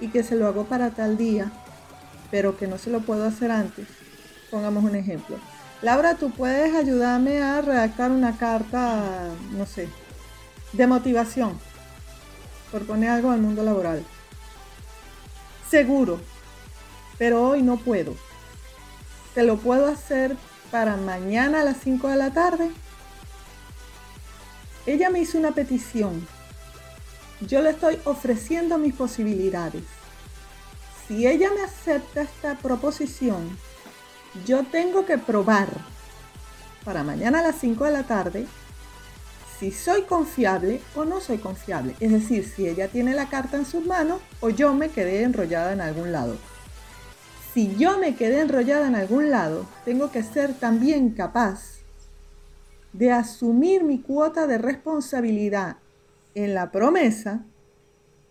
y 0.00 0.08
que 0.08 0.22
se 0.22 0.36
lo 0.36 0.46
hago 0.46 0.64
para 0.64 0.90
tal 0.90 1.16
día, 1.16 1.50
pero 2.30 2.56
que 2.56 2.66
no 2.66 2.78
se 2.78 2.90
lo 2.90 3.00
puedo 3.00 3.24
hacer 3.24 3.50
antes. 3.50 3.86
Pongamos 4.50 4.84
un 4.84 4.94
ejemplo. 4.94 5.36
Laura, 5.82 6.14
tú 6.16 6.30
puedes 6.30 6.74
ayudarme 6.74 7.42
a 7.42 7.60
redactar 7.60 8.10
una 8.10 8.36
carta, 8.36 9.28
no 9.52 9.66
sé, 9.66 9.88
de 10.72 10.86
motivación, 10.86 11.58
por 12.70 12.86
poner 12.86 13.10
algo 13.10 13.30
al 13.30 13.40
mundo 13.40 13.62
laboral. 13.62 14.04
Seguro, 15.68 16.20
pero 17.18 17.42
hoy 17.48 17.62
no 17.62 17.76
puedo. 17.76 18.14
¿Te 19.34 19.42
lo 19.42 19.56
puedo 19.56 19.86
hacer 19.86 20.36
para 20.70 20.96
mañana 20.96 21.60
a 21.60 21.64
las 21.64 21.78
5 21.82 22.08
de 22.08 22.16
la 22.16 22.32
tarde? 22.32 22.70
Ella 24.86 25.10
me 25.10 25.20
hizo 25.20 25.38
una 25.38 25.52
petición 25.52 26.26
yo 27.40 27.60
le 27.62 27.70
estoy 27.70 27.98
ofreciendo 28.04 28.78
mis 28.78 28.94
posibilidades. 28.94 29.82
Si 31.06 31.26
ella 31.26 31.50
me 31.54 31.62
acepta 31.62 32.22
esta 32.22 32.56
proposición, 32.56 33.58
yo 34.46 34.64
tengo 34.64 35.04
que 35.04 35.18
probar 35.18 35.68
para 36.84 37.02
mañana 37.02 37.40
a 37.40 37.42
las 37.42 37.56
5 37.56 37.84
de 37.84 37.90
la 37.90 38.04
tarde 38.04 38.46
si 39.58 39.70
soy 39.70 40.02
confiable 40.02 40.80
o 40.94 41.04
no 41.04 41.20
soy 41.20 41.38
confiable. 41.38 41.94
Es 42.00 42.10
decir, 42.10 42.48
si 42.48 42.66
ella 42.66 42.88
tiene 42.88 43.14
la 43.14 43.28
carta 43.28 43.56
en 43.56 43.66
sus 43.66 43.84
manos 43.84 44.20
o 44.40 44.48
yo 44.48 44.74
me 44.74 44.88
quedé 44.88 45.22
enrollada 45.22 45.72
en 45.72 45.80
algún 45.80 46.12
lado. 46.12 46.36
Si 47.54 47.76
yo 47.76 47.98
me 47.98 48.16
quedé 48.16 48.40
enrollada 48.40 48.88
en 48.88 48.96
algún 48.96 49.30
lado, 49.30 49.64
tengo 49.84 50.10
que 50.10 50.24
ser 50.24 50.54
también 50.54 51.10
capaz 51.10 51.78
de 52.92 53.12
asumir 53.12 53.84
mi 53.84 54.00
cuota 54.00 54.48
de 54.48 54.58
responsabilidad 54.58 55.76
en 56.34 56.52
la 56.52 56.72
promesa 56.72 57.44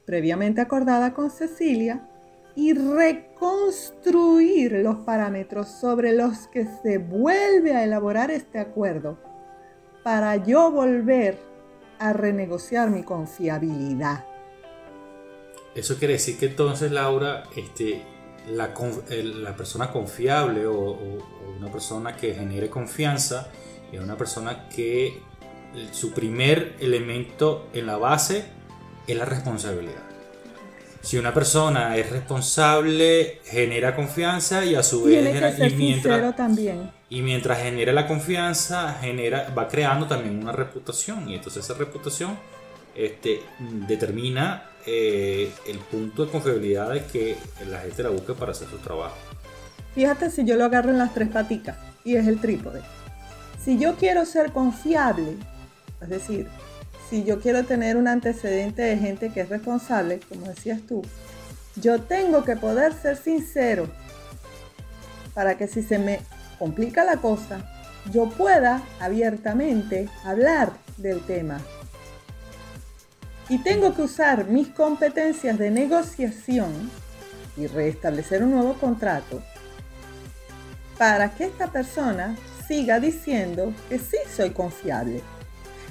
previamente 0.05 0.59
acordada 0.59 1.13
con 1.13 1.31
Cecilia 1.31 2.05
y 2.53 2.73
reconstruir 2.73 4.73
los 4.73 4.97
parámetros 4.97 5.69
sobre 5.69 6.11
los 6.11 6.49
que 6.49 6.67
se 6.83 6.97
vuelve 6.97 7.73
a 7.73 7.85
elaborar 7.85 8.29
este 8.29 8.59
acuerdo 8.59 9.17
para 10.03 10.35
yo 10.35 10.69
volver 10.69 11.39
a 11.97 12.11
renegociar 12.11 12.89
mi 12.89 13.03
confiabilidad. 13.03 14.25
Eso 15.75 15.97
quiere 15.97 16.15
decir 16.15 16.37
que 16.37 16.47
entonces, 16.47 16.91
Laura, 16.91 17.45
este, 17.55 18.03
la, 18.49 18.73
persona 19.55 19.91
confiable 19.91 20.65
o, 20.65 20.91
o, 20.91 21.33
una 21.59 21.71
persona 21.71 22.15
que 22.15 22.33
genere 22.33 22.69
confianza 22.69 23.47
es 23.91 23.99
una 23.99 24.17
persona 24.17 24.67
que 24.69 25.21
su 25.91 26.11
primer 26.11 26.75
elemento 26.79 27.67
en 27.73 27.85
la 27.85 27.97
base 27.97 28.45
es 29.07 29.17
la 29.17 29.25
responsabilidad. 29.25 30.01
Si 31.01 31.17
una 31.17 31.33
persona 31.33 31.97
es 31.97 32.09
responsable, 32.09 33.41
genera 33.43 33.93
confianza 33.93 34.63
y 34.63 34.75
a 34.75 34.83
su 34.83 35.03
vez 35.03 35.21
genera, 35.21 35.51
y 35.51 35.75
mientras, 35.75 36.35
también. 36.35 36.91
y 37.09 37.21
mientras 37.21 37.61
genera 37.61 37.91
la 37.91 38.07
confianza, 38.07 38.97
genera, 39.01 39.49
va 39.49 39.67
creando 39.67 40.07
también 40.07 40.41
una 40.41 40.53
reputación. 40.53 41.27
Y 41.27 41.35
entonces 41.35 41.65
esa 41.65 41.73
reputación 41.73 42.39
este, 42.95 43.41
determina 43.87 44.69
eh, 44.85 45.51
el 45.67 45.79
punto 45.79 46.25
de 46.25 46.31
confiabilidad 46.31 46.91
de 46.91 47.05
que 47.05 47.37
la 47.69 47.79
gente 47.79 48.03
la 48.03 48.09
busque 48.09 48.33
para 48.33 48.51
hacer 48.51 48.67
su 48.69 48.77
trabajo. 48.77 49.15
Fíjate 49.95 50.29
si 50.29 50.43
yo 50.43 50.55
lo 50.55 50.65
agarro 50.65 50.91
en 50.91 50.97
las 50.97 51.13
tres 51.13 51.29
patitas 51.29 51.77
y 52.03 52.15
es 52.15 52.27
el 52.27 52.39
trípode. 52.39 52.81
Si 53.63 53.77
yo 53.77 53.95
quiero 53.95 54.25
ser 54.25 54.51
confiable, 54.51 55.37
es 56.01 56.09
decir, 56.09 56.47
si 57.09 57.23
yo 57.23 57.39
quiero 57.39 57.63
tener 57.63 57.95
un 57.95 58.07
antecedente 58.07 58.81
de 58.81 58.97
gente 58.97 59.31
que 59.31 59.41
es 59.41 59.49
responsable, 59.49 60.19
como 60.27 60.47
decías 60.47 60.81
tú, 60.81 61.01
yo 61.75 62.01
tengo 62.01 62.43
que 62.43 62.55
poder 62.55 62.93
ser 62.93 63.17
sincero 63.17 63.87
para 65.33 65.57
que 65.57 65.67
si 65.67 65.81
se 65.81 65.97
me 65.97 66.19
complica 66.59 67.03
la 67.03 67.17
cosa, 67.17 67.69
yo 68.11 68.29
pueda 68.29 68.83
abiertamente 68.99 70.09
hablar 70.23 70.73
del 70.97 71.21
tema. 71.21 71.59
Y 73.49 73.57
tengo 73.59 73.93
que 73.93 74.03
usar 74.03 74.45
mis 74.45 74.69
competencias 74.69 75.57
de 75.57 75.69
negociación 75.69 76.89
y 77.57 77.67
restablecer 77.67 78.43
un 78.43 78.51
nuevo 78.51 78.73
contrato 78.75 79.43
para 80.97 81.29
que 81.35 81.45
esta 81.45 81.67
persona 81.67 82.35
siga 82.67 82.99
diciendo 82.99 83.73
que 83.89 83.99
sí 83.99 84.17
soy 84.33 84.51
confiable. 84.51 85.21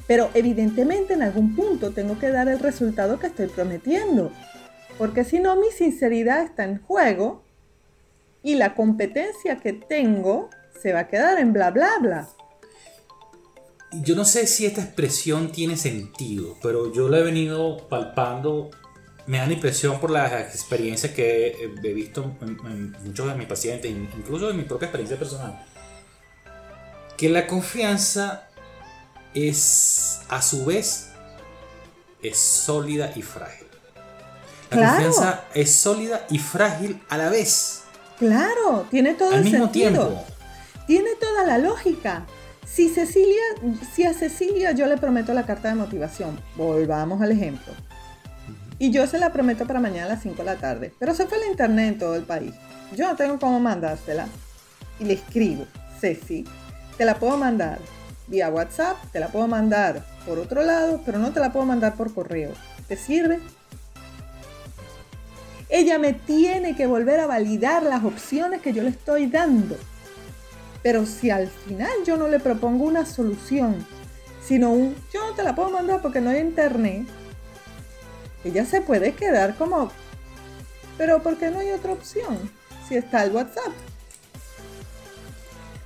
Pero 0.06 0.30
evidentemente 0.34 1.14
en 1.14 1.22
algún 1.22 1.54
punto 1.54 1.92
tengo 1.92 2.18
que 2.18 2.30
dar 2.30 2.48
el 2.48 2.58
resultado 2.58 3.18
que 3.18 3.28
estoy 3.28 3.46
prometiendo. 3.48 4.32
Porque 4.98 5.24
si 5.24 5.38
no, 5.38 5.56
mi 5.56 5.70
sinceridad 5.70 6.42
está 6.42 6.64
en 6.64 6.82
juego 6.82 7.42
y 8.42 8.56
la 8.56 8.74
competencia 8.74 9.56
que 9.56 9.72
tengo 9.72 10.50
se 10.80 10.92
va 10.92 11.00
a 11.00 11.08
quedar 11.08 11.38
en 11.38 11.52
bla 11.52 11.70
bla 11.70 11.98
bla. 12.00 12.28
Yo 13.92 14.14
no 14.14 14.24
sé 14.24 14.46
si 14.46 14.64
esta 14.64 14.82
expresión 14.82 15.52
tiene 15.52 15.76
sentido, 15.76 16.56
pero 16.62 16.92
yo 16.92 17.08
la 17.08 17.18
he 17.18 17.22
venido 17.22 17.88
palpando 17.88 18.70
me 19.26 19.38
da 19.38 19.46
la 19.46 19.52
impresión 19.52 20.00
por 20.00 20.10
las 20.10 20.32
experiencias 20.32 21.12
que 21.12 21.70
he 21.82 21.92
visto 21.92 22.36
en, 22.40 22.96
muchos 23.04 23.28
de 23.28 23.34
mis 23.36 23.46
pacientes, 23.46 23.90
incluso 23.90 24.50
en 24.50 24.56
mi 24.56 24.64
propia 24.64 24.86
experiencia 24.86 25.16
personal, 25.16 25.64
que 27.16 27.28
la 27.28 27.46
confianza 27.46 28.48
es 29.32 30.22
a 30.28 30.42
su 30.42 30.64
vez 30.64 31.12
es 32.22 32.38
sólida 32.38 33.12
y 33.16 33.22
frágil. 33.22 33.66
La 34.70 34.92
confianza 34.92 35.44
es 35.54 35.74
sólida 35.74 36.26
y 36.30 36.38
frágil 36.38 37.02
a 37.08 37.18
la 37.18 37.28
vez. 37.28 37.82
Claro, 38.18 38.86
tiene 38.90 39.14
todo 39.14 39.32
el 39.32 39.44
mismo 39.44 39.70
Tiempo. 39.70 40.24
Tiene 40.86 41.14
toda 41.16 41.44
la 41.44 41.58
lógica. 41.58 42.26
Si 42.66 42.88
Cecilia, 42.88 43.42
si 43.92 44.04
a 44.04 44.14
Cecilia 44.14 44.72
yo 44.72 44.86
le 44.86 44.96
prometo 44.96 45.34
la 45.34 45.44
carta 45.44 45.68
de 45.68 45.74
motivación, 45.74 46.38
volvamos 46.56 47.20
al 47.20 47.32
ejemplo. 47.32 47.72
Y 48.78 48.90
yo 48.90 49.06
se 49.06 49.18
la 49.18 49.32
prometo 49.32 49.66
para 49.66 49.80
mañana 49.80 50.06
a 50.06 50.08
las 50.14 50.22
5 50.22 50.36
de 50.36 50.44
la 50.44 50.56
tarde. 50.56 50.92
Pero 50.98 51.14
se 51.14 51.26
fue 51.26 51.38
el 51.38 51.50
internet 51.50 51.92
en 51.92 51.98
todo 51.98 52.14
el 52.16 52.22
país. 52.22 52.54
Yo 52.96 53.06
no 53.08 53.16
tengo 53.16 53.38
cómo 53.38 53.60
mandársela. 53.60 54.26
Y 54.98 55.04
le 55.04 55.14
escribo, 55.14 55.66
Ceci, 56.00 56.44
te 56.96 57.04
la 57.04 57.18
puedo 57.18 57.36
mandar 57.36 57.78
vía 58.26 58.48
WhatsApp, 58.48 58.96
te 59.12 59.20
la 59.20 59.28
puedo 59.28 59.46
mandar 59.46 60.04
por 60.26 60.38
otro 60.38 60.62
lado, 60.62 61.00
pero 61.04 61.18
no 61.18 61.32
te 61.32 61.40
la 61.40 61.52
puedo 61.52 61.66
mandar 61.66 61.94
por 61.94 62.14
correo. 62.14 62.52
¿Te 62.88 62.96
sirve? 62.96 63.40
Ella 65.68 65.98
me 65.98 66.12
tiene 66.12 66.76
que 66.76 66.86
volver 66.86 67.20
a 67.20 67.26
validar 67.26 67.82
las 67.82 68.04
opciones 68.04 68.60
que 68.62 68.72
yo 68.72 68.82
le 68.82 68.90
estoy 68.90 69.26
dando. 69.26 69.76
Pero 70.82 71.06
si 71.06 71.30
al 71.30 71.48
final 71.48 71.92
yo 72.04 72.16
no 72.16 72.28
le 72.28 72.40
propongo 72.40 72.84
una 72.84 73.06
solución, 73.06 73.86
sino 74.44 74.70
un 74.70 74.96
yo 75.12 75.26
no 75.28 75.34
te 75.34 75.42
la 75.42 75.54
puedo 75.54 75.70
mandar 75.70 76.02
porque 76.02 76.20
no 76.20 76.30
hay 76.30 76.40
internet, 76.40 77.06
ella 78.44 78.64
se 78.64 78.80
puede 78.80 79.14
quedar 79.14 79.56
como, 79.56 79.90
pero 80.98 81.22
¿por 81.22 81.38
qué 81.38 81.50
no 81.50 81.60
hay 81.60 81.70
otra 81.70 81.92
opción? 81.92 82.38
Si 82.88 82.96
está 82.96 83.24
el 83.24 83.32
WhatsApp. 83.32 83.72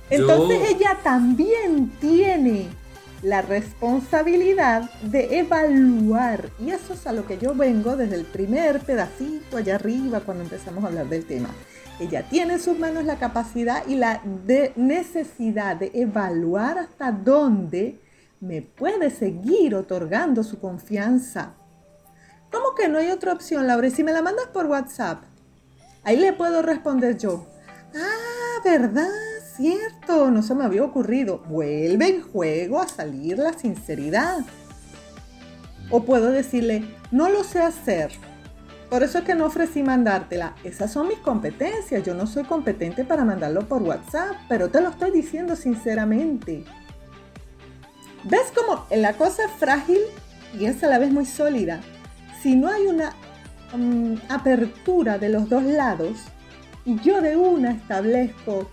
Entonces 0.09 0.69
ella 0.69 0.97
también 1.03 1.91
tiene 1.99 2.69
la 3.21 3.41
responsabilidad 3.41 4.89
de 5.01 5.39
evaluar. 5.39 6.49
Y 6.59 6.71
eso 6.71 6.93
es 6.93 7.05
a 7.07 7.13
lo 7.13 7.25
que 7.25 7.37
yo 7.37 7.53
vengo 7.53 7.95
desde 7.95 8.15
el 8.15 8.25
primer 8.25 8.79
pedacito 8.79 9.57
allá 9.57 9.75
arriba 9.75 10.21
cuando 10.21 10.43
empezamos 10.43 10.83
a 10.83 10.87
hablar 10.87 11.07
del 11.07 11.25
tema. 11.25 11.49
Ella 11.99 12.27
tiene 12.29 12.53
en 12.53 12.59
sus 12.59 12.77
manos 12.77 13.05
la 13.05 13.17
capacidad 13.17 13.85
y 13.87 13.95
la 13.95 14.21
necesidad 14.75 15.77
de 15.77 15.91
evaluar 15.95 16.77
hasta 16.77 17.11
dónde 17.11 17.99
me 18.39 18.61
puede 18.61 19.09
seguir 19.09 19.73
otorgando 19.73 20.43
su 20.43 20.59
confianza. 20.59 21.55
¿Cómo 22.51 22.75
que 22.75 22.87
no 22.87 22.99
hay 22.99 23.09
otra 23.09 23.33
opción, 23.33 23.65
Laura? 23.65 23.87
Y 23.87 23.91
si 23.91 24.03
me 24.03 24.13
la 24.13 24.21
mandas 24.21 24.47
por 24.47 24.67
WhatsApp, 24.67 25.23
ahí 26.03 26.17
le 26.17 26.33
puedo 26.33 26.61
responder 26.61 27.17
yo. 27.17 27.47
Ah, 27.95 28.61
¿verdad? 28.63 29.09
Cierto, 29.55 30.29
no 30.29 30.43
se 30.43 30.53
me 30.53 30.65
había 30.65 30.83
ocurrido. 30.83 31.39
Vuelve 31.49 32.07
en 32.07 32.21
juego 32.21 32.79
a 32.79 32.87
salir 32.87 33.39
la 33.39 33.53
sinceridad. 33.53 34.45
O 35.89 36.03
puedo 36.03 36.31
decirle, 36.31 36.95
no 37.11 37.27
lo 37.29 37.43
sé 37.43 37.59
hacer. 37.59 38.11
Por 38.89 39.03
eso 39.03 39.19
es 39.19 39.23
que 39.25 39.35
no 39.35 39.45
ofrecí 39.45 39.83
mandártela. 39.83 40.55
Esas 40.63 40.91
son 40.91 41.09
mis 41.09 41.19
competencias. 41.19 42.03
Yo 42.03 42.13
no 42.13 42.25
soy 42.25 42.43
competente 42.45 43.03
para 43.03 43.25
mandarlo 43.25 43.67
por 43.67 43.81
WhatsApp, 43.83 44.35
pero 44.47 44.69
te 44.69 44.81
lo 44.81 44.89
estoy 44.89 45.11
diciendo 45.11 45.55
sinceramente. 45.55 46.63
¿Ves 48.23 48.51
cómo 48.55 48.85
la 48.91 49.13
cosa 49.13 49.45
es 49.45 49.51
frágil 49.51 49.99
y 50.57 50.65
es 50.65 50.83
a 50.83 50.87
la 50.87 50.99
vez 50.99 51.11
muy 51.11 51.25
sólida? 51.25 51.81
si 52.41 52.55
no 52.55 52.69
hay 52.69 52.87
una 52.87 53.13
mm, 53.75 54.15
apertura 54.29 55.17
de 55.17 55.29
los 55.29 55.49
dos 55.49 55.63
lados 55.63 56.17
y 56.85 56.99
yo 57.01 57.21
de 57.21 57.35
una 57.35 57.71
establezco, 57.71 58.69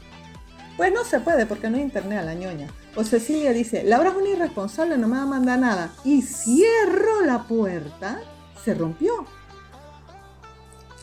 pues 0.76 0.92
no 0.92 1.04
se 1.04 1.20
puede 1.20 1.46
porque 1.46 1.68
no 1.68 1.76
hay 1.76 1.82
internet 1.82 2.20
a 2.20 2.22
la 2.22 2.34
ñoña. 2.34 2.68
O 2.94 3.02
Cecilia 3.02 3.52
dice, 3.52 3.82
Laura 3.82 4.10
es 4.10 4.16
una 4.16 4.28
irresponsable, 4.28 4.96
no 4.96 5.08
me 5.08 5.16
va 5.16 5.22
a 5.22 5.26
mandar 5.26 5.58
nada. 5.58 5.90
Y 6.04 6.22
cierro 6.22 7.22
la 7.24 7.42
puerta, 7.42 8.20
se 8.64 8.74
rompió. 8.74 9.26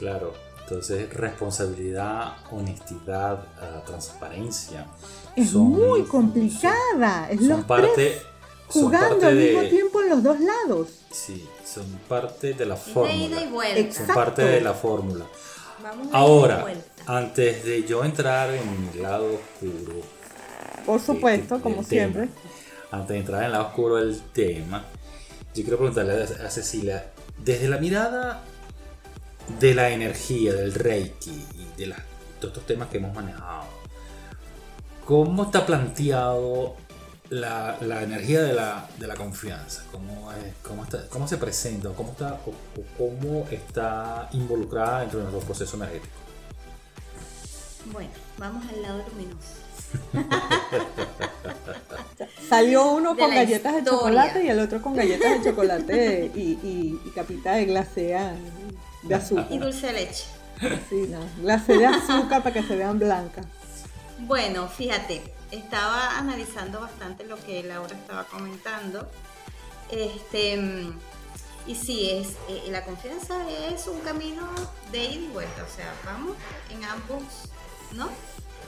Claro, 0.02 0.34
entonces 0.64 1.14
responsabilidad, 1.14 2.38
honestidad, 2.50 3.46
ah, 3.62 3.84
transparencia. 3.86 4.88
Es 5.36 5.54
muy 5.54 6.02
complicada. 6.06 7.30
es 7.30 7.40
los 7.40 7.64
parte, 7.66 8.20
jugando 8.66 9.28
al 9.28 9.36
mismo 9.36 9.62
tiempo 9.62 10.02
en 10.02 10.10
los 10.10 10.24
dos 10.24 10.40
lados. 10.40 10.88
Sí, 11.12 11.48
son 11.64 11.86
parte 12.10 12.56
de 12.56 12.66
la 12.66 12.78
fórmula. 12.78 13.94
Son 13.94 14.08
parte 14.08 14.44
de 14.44 14.62
la 14.62 14.74
fórmula. 14.74 15.26
Ahora, 16.14 16.66
antes 17.06 17.64
de 17.64 17.84
yo 17.84 18.04
entrar 18.04 18.50
en 18.56 18.92
mi 18.92 19.02
lado 19.04 19.36
oscuro. 19.36 20.02
Por 20.84 21.00
supuesto, 21.00 21.62
como 21.62 21.84
siempre. 21.84 22.28
antes 22.90 23.10
de 23.10 23.18
entrar 23.20 23.42
en 23.42 23.46
el 23.46 23.52
lado 23.52 23.68
oscuro 23.68 23.98
del 23.98 24.20
tema, 24.34 24.84
yo 25.54 25.62
quiero 25.62 25.78
preguntarle 25.78 26.24
a 26.24 26.50
Cecilia, 26.50 27.12
desde 27.38 27.68
la 27.70 27.78
mirada 27.78 28.46
de 29.60 29.76
la 29.76 29.90
energía, 29.90 30.54
del 30.54 30.74
Reiki 30.74 31.46
y 31.56 31.78
de, 31.78 31.94
todos 32.40 32.54
estos 32.54 32.66
temas 32.66 32.90
que 32.90 32.98
hemos 32.98 33.14
manejado, 33.14 33.66
¿cómo 35.06 35.44
está 35.44 35.66
planteado 35.66 36.76
la, 37.32 38.04
energía 38.04 38.42
de 38.42 38.54
la, 38.54 38.88
de 38.98 39.08
la 39.08 39.16
confianza, 39.16 39.84
cómo, 39.92 40.32
es, 40.34 40.54
cómo, 40.62 40.84
está, 40.84 41.08
cómo 41.10 41.28
se 41.28 41.38
presenta, 41.38 41.90
cómo 41.90 42.12
está, 42.12 42.40
cómo 42.98 43.48
está 43.50 44.30
involucrada 44.34 45.02
dentro 45.02 45.20
de 45.20 45.26
nuestro 45.26 45.46
proceso 45.46 45.78
energético. 45.78 46.14
Bueno, 47.92 48.12
vamos 48.38 48.66
al 48.70 48.82
lado 48.82 49.04
luminoso. 49.10 49.62
Salió 52.50 52.92
uno 52.92 53.16
con 53.16 53.30
galletas 53.30 53.76
de 53.76 53.84
chocolate 53.84 54.44
y 54.44 54.50
el 54.50 54.60
otro 54.60 54.82
con 54.82 54.96
galletas 54.96 55.40
de 55.40 55.50
chocolate 55.50 56.32
y, 56.36 56.60
y, 56.64 57.12
capita 57.16 57.54
de 57.54 57.66
glacea 57.66 58.36
de 59.04 59.16
azúcar. 59.16 59.48
Y 59.50 59.58
dulce 59.58 59.88
de 59.88 59.94
leche. 59.94 60.26
Sí, 60.90 61.08
no, 61.10 61.20
glacé 61.42 61.78
de 61.78 61.86
azúcar 61.88 62.44
para 62.44 62.54
que 62.54 62.64
se 62.64 62.76
vean 62.76 63.00
blancas. 63.00 63.46
Bueno, 64.20 64.68
fíjate, 64.68 65.24
estaba 65.50 66.18
analizando 66.18 66.80
bastante 66.80 67.26
lo 67.26 67.38
que 67.38 67.64
Laura 67.64 67.96
estaba 67.96 68.26
comentando. 68.26 69.10
Este, 69.90 70.94
y 71.68 71.76
sí, 71.76 72.10
es, 72.10 72.30
eh, 72.48 72.70
la 72.70 72.84
confianza 72.86 73.36
es 73.70 73.88
un 73.88 74.00
camino 74.02 74.48
de 74.92 75.04
ida 75.04 75.26
y 75.26 75.28
vuelta, 75.28 75.64
o 75.64 75.76
sea, 75.76 75.94
vamos 76.06 76.38
en 76.70 76.84
ambos, 76.86 77.24
¿no? 77.94 78.10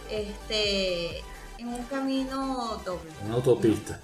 Este, 0.10 1.20
en 1.58 1.68
un 1.68 1.84
camino 1.84 2.82
doble. 2.86 3.12
Una 3.26 3.36
autopista. 3.36 4.00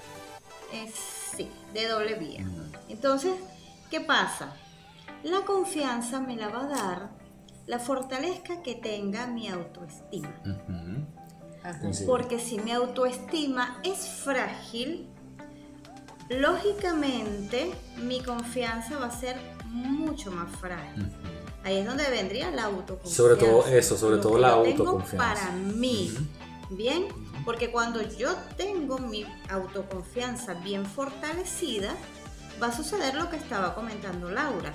sí, 1.35 1.49
de 1.73 1.87
doble 1.87 2.15
vía. 2.15 2.45
Entonces, 2.87 3.33
¿qué 3.89 3.99
pasa? 4.01 4.53
La 5.23 5.41
confianza 5.41 6.19
me 6.19 6.35
la 6.35 6.49
va 6.49 6.61
a 6.61 6.67
dar 6.67 7.09
la 7.67 7.79
fortaleza 7.79 8.61
que 8.63 8.75
tenga 8.75 9.27
mi 9.27 9.47
autoestima. 9.47 10.33
Porque 12.07 12.39
si 12.39 12.57
mi 12.59 12.71
autoestima 12.71 13.79
es 13.83 14.07
frágil, 14.07 15.07
lógicamente 16.29 17.71
mi 17.97 18.21
confianza 18.21 18.97
va 18.97 19.07
a 19.07 19.11
ser 19.11 19.35
mucho 19.65 20.31
más 20.31 20.49
frágil. 20.55 21.11
Ahí 21.63 21.77
es 21.77 21.85
donde 21.85 22.09
vendría 22.09 22.49
la 22.51 22.65
autoconfianza. 22.65 23.15
Sobre 23.15 23.35
todo 23.35 23.67
eso, 23.67 23.97
sobre 23.97 24.17
todo 24.17 24.37
la 24.37 24.53
autoconfianza. 24.53 25.17
para 25.17 25.51
mí, 25.51 26.11
¿bien? 26.69 27.07
Porque 27.45 27.71
cuando 27.71 28.01
yo 28.01 28.33
tengo 28.57 28.97
mi 28.97 29.25
autoconfianza 29.49 30.53
bien 30.55 30.85
fortalecida, 30.85 31.93
va 32.61 32.67
a 32.67 32.75
suceder 32.75 33.15
lo 33.15 33.29
que 33.29 33.35
estaba 33.35 33.75
comentando 33.75 34.29
Laura. 34.31 34.73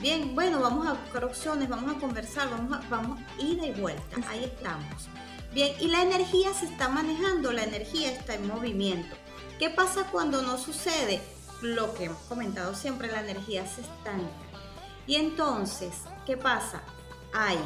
Bien, 0.00 0.32
bueno, 0.36 0.60
vamos 0.60 0.86
a 0.86 0.92
buscar 0.92 1.24
opciones, 1.24 1.68
vamos 1.68 1.96
a 1.96 1.98
conversar, 1.98 2.48
vamos 2.50 2.72
a, 2.72 2.88
vamos 2.88 3.18
ida 3.36 3.66
y 3.66 3.72
vuelta, 3.72 4.16
ahí 4.28 4.44
estamos. 4.44 5.08
Bien, 5.52 5.74
y 5.80 5.88
la 5.88 6.02
energía 6.02 6.54
se 6.54 6.66
está 6.66 6.88
manejando, 6.88 7.50
la 7.50 7.64
energía 7.64 8.12
está 8.12 8.34
en 8.34 8.46
movimiento. 8.46 9.16
¿Qué 9.58 9.70
pasa 9.70 10.04
cuando 10.04 10.42
no 10.42 10.56
sucede? 10.56 11.20
Lo 11.62 11.94
que 11.94 12.04
hemos 12.04 12.22
comentado 12.28 12.76
siempre, 12.76 13.10
la 13.10 13.22
energía 13.22 13.66
se 13.66 13.80
estanca. 13.80 14.28
Y 15.08 15.16
entonces, 15.16 15.94
¿qué 16.24 16.36
pasa? 16.36 16.80
Hay 17.34 17.58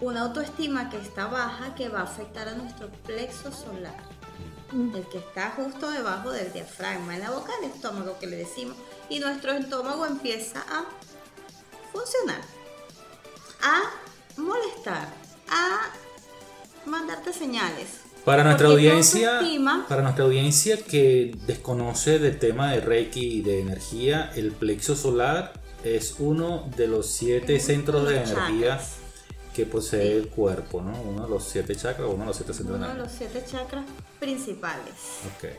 una 0.00 0.22
autoestima 0.22 0.90
que 0.90 0.98
está 0.98 1.26
baja 1.26 1.74
que 1.74 1.88
va 1.88 2.00
a 2.00 2.04
afectar 2.04 2.46
a 2.46 2.54
nuestro 2.54 2.88
plexo 3.04 3.50
solar, 3.50 4.00
el 4.72 5.06
que 5.08 5.18
está 5.18 5.50
justo 5.50 5.90
debajo 5.90 6.30
del 6.30 6.52
diafragma, 6.52 7.14
en 7.14 7.22
la 7.22 7.30
boca 7.30 7.52
del 7.60 7.70
estómago 7.70 8.18
que 8.18 8.26
le 8.26 8.36
decimos, 8.36 8.76
y 9.08 9.18
nuestro 9.18 9.52
estómago 9.52 10.06
empieza 10.06 10.60
a 10.60 10.84
funcionar, 11.92 12.40
a 13.62 13.82
molestar, 14.36 15.08
a 15.48 15.90
mandarte 16.86 17.32
señales. 17.32 18.00
Para 18.24 18.44
nuestra 18.44 18.68
audiencia, 18.68 19.40
para 19.88 20.02
nuestra 20.02 20.24
audiencia 20.24 20.76
que 20.76 21.36
desconoce 21.46 22.18
del 22.18 22.38
tema 22.38 22.72
de 22.72 22.80
Reiki 22.80 23.38
y 23.38 23.40
de 23.40 23.60
energía, 23.60 24.30
el 24.36 24.52
plexo 24.52 24.94
solar 24.94 25.54
es 25.84 26.16
uno 26.18 26.68
de 26.76 26.86
los 26.86 27.06
siete 27.06 27.58
centros 27.58 28.06
de 28.06 28.22
energía 28.22 28.78
que 29.60 29.66
posee 29.66 30.16
el 30.16 30.28
cuerpo, 30.28 30.80
¿no? 30.80 30.98
Uno 31.02 31.24
de 31.24 31.28
los 31.28 31.44
siete 31.44 31.76
chakras, 31.76 32.08
uno 32.08 32.20
de 32.20 32.26
los 32.26 32.36
siete 32.36 32.54
centros. 32.54 32.78
Uno 32.78 32.88
de 32.88 32.94
los 32.94 33.12
siete 33.12 33.44
chakras 33.44 33.84
principales. 34.18 34.94
Ok. 35.36 35.50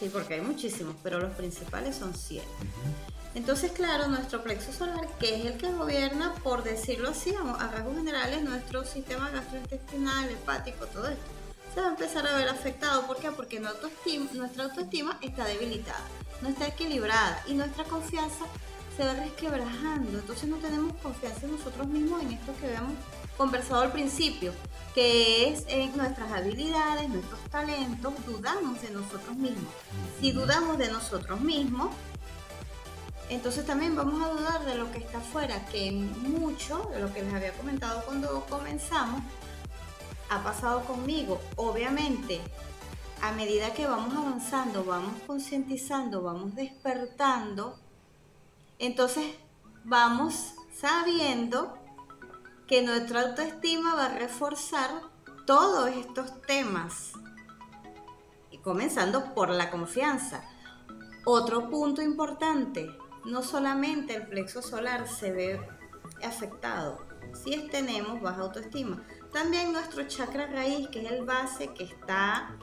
Sí, 0.00 0.10
porque 0.12 0.34
hay 0.34 0.40
muchísimos, 0.40 0.96
pero 1.04 1.20
los 1.20 1.32
principales 1.34 1.94
son 1.94 2.16
siete. 2.16 2.48
Entonces, 3.36 3.70
claro, 3.70 4.08
nuestro 4.08 4.42
plexo 4.42 4.72
solar, 4.72 5.06
que 5.20 5.36
es 5.36 5.44
el 5.46 5.56
que 5.56 5.70
gobierna, 5.70 6.34
por 6.42 6.64
decirlo 6.64 7.10
así, 7.10 7.32
a 7.32 7.68
rasgos 7.68 7.96
generales, 7.96 8.42
nuestro 8.42 8.84
sistema 8.84 9.30
gastrointestinal, 9.30 10.28
hepático, 10.30 10.86
todo 10.86 11.06
esto, 11.06 11.24
se 11.74 11.80
va 11.80 11.86
a 11.86 11.90
empezar 11.90 12.26
a 12.26 12.36
ver 12.36 12.48
afectado. 12.48 13.06
¿Por 13.06 13.18
qué? 13.18 13.30
Porque 13.30 13.60
nuestra 13.60 13.86
autoestima, 13.86 14.26
nuestra 14.32 14.64
autoestima 14.64 15.18
está 15.22 15.44
debilitada, 15.44 16.04
no 16.42 16.48
está 16.48 16.66
equilibrada 16.66 17.40
y 17.46 17.54
nuestra 17.54 17.84
confianza 17.84 18.46
se 18.96 19.04
va 19.04 19.14
resquebrajando. 19.14 20.18
Entonces 20.18 20.48
no 20.48 20.56
tenemos 20.56 20.92
confianza 20.96 21.46
en 21.46 21.52
nosotros 21.52 21.86
mismos, 21.86 22.20
en 22.22 22.32
esto 22.32 22.52
que 22.60 22.66
habíamos 22.66 22.94
conversado 23.36 23.82
al 23.82 23.92
principio, 23.92 24.52
que 24.94 25.48
es 25.48 25.64
en 25.68 25.96
nuestras 25.96 26.30
habilidades, 26.32 27.08
nuestros 27.08 27.40
talentos, 27.50 28.12
dudamos 28.26 28.80
de 28.80 28.90
nosotros 28.90 29.36
mismos. 29.36 29.72
Si 30.20 30.32
dudamos 30.32 30.78
de 30.78 30.90
nosotros 30.90 31.40
mismos, 31.40 31.90
entonces 33.28 33.66
también 33.66 33.96
vamos 33.96 34.22
a 34.22 34.28
dudar 34.28 34.64
de 34.64 34.76
lo 34.76 34.92
que 34.92 34.98
está 34.98 35.18
afuera, 35.18 35.64
que 35.66 35.90
mucho 35.90 36.90
de 36.92 37.00
lo 37.00 37.12
que 37.12 37.22
les 37.22 37.34
había 37.34 37.52
comentado 37.54 38.02
cuando 38.04 38.44
comenzamos 38.46 39.22
ha 40.28 40.42
pasado 40.42 40.84
conmigo. 40.84 41.40
Obviamente, 41.56 42.40
a 43.22 43.32
medida 43.32 43.72
que 43.72 43.86
vamos 43.86 44.14
avanzando, 44.14 44.84
vamos 44.84 45.14
concientizando, 45.26 46.22
vamos 46.22 46.54
despertando, 46.54 47.78
entonces 48.78 49.34
vamos 49.84 50.52
sabiendo 50.78 51.78
que 52.66 52.82
nuestra 52.82 53.22
autoestima 53.22 53.94
va 53.94 54.06
a 54.06 54.18
reforzar 54.18 54.90
todos 55.46 55.88
estos 55.88 56.42
temas. 56.42 57.12
Y 58.50 58.58
comenzando 58.58 59.34
por 59.34 59.50
la 59.50 59.70
confianza. 59.70 60.44
Otro 61.26 61.70
punto 61.70 62.02
importante, 62.02 62.96
no 63.24 63.42
solamente 63.42 64.14
el 64.14 64.26
plexo 64.26 64.62
solar 64.62 65.08
se 65.08 65.32
ve 65.32 65.60
afectado 66.22 67.14
si 67.34 67.68
tenemos 67.68 68.20
baja 68.20 68.42
autoestima, 68.42 69.02
también 69.32 69.72
nuestro 69.72 70.06
chakra 70.06 70.46
raíz, 70.46 70.88
que 70.88 71.04
es 71.04 71.10
el 71.10 71.24
base 71.24 71.68
que 71.68 71.84
está, 71.84 72.56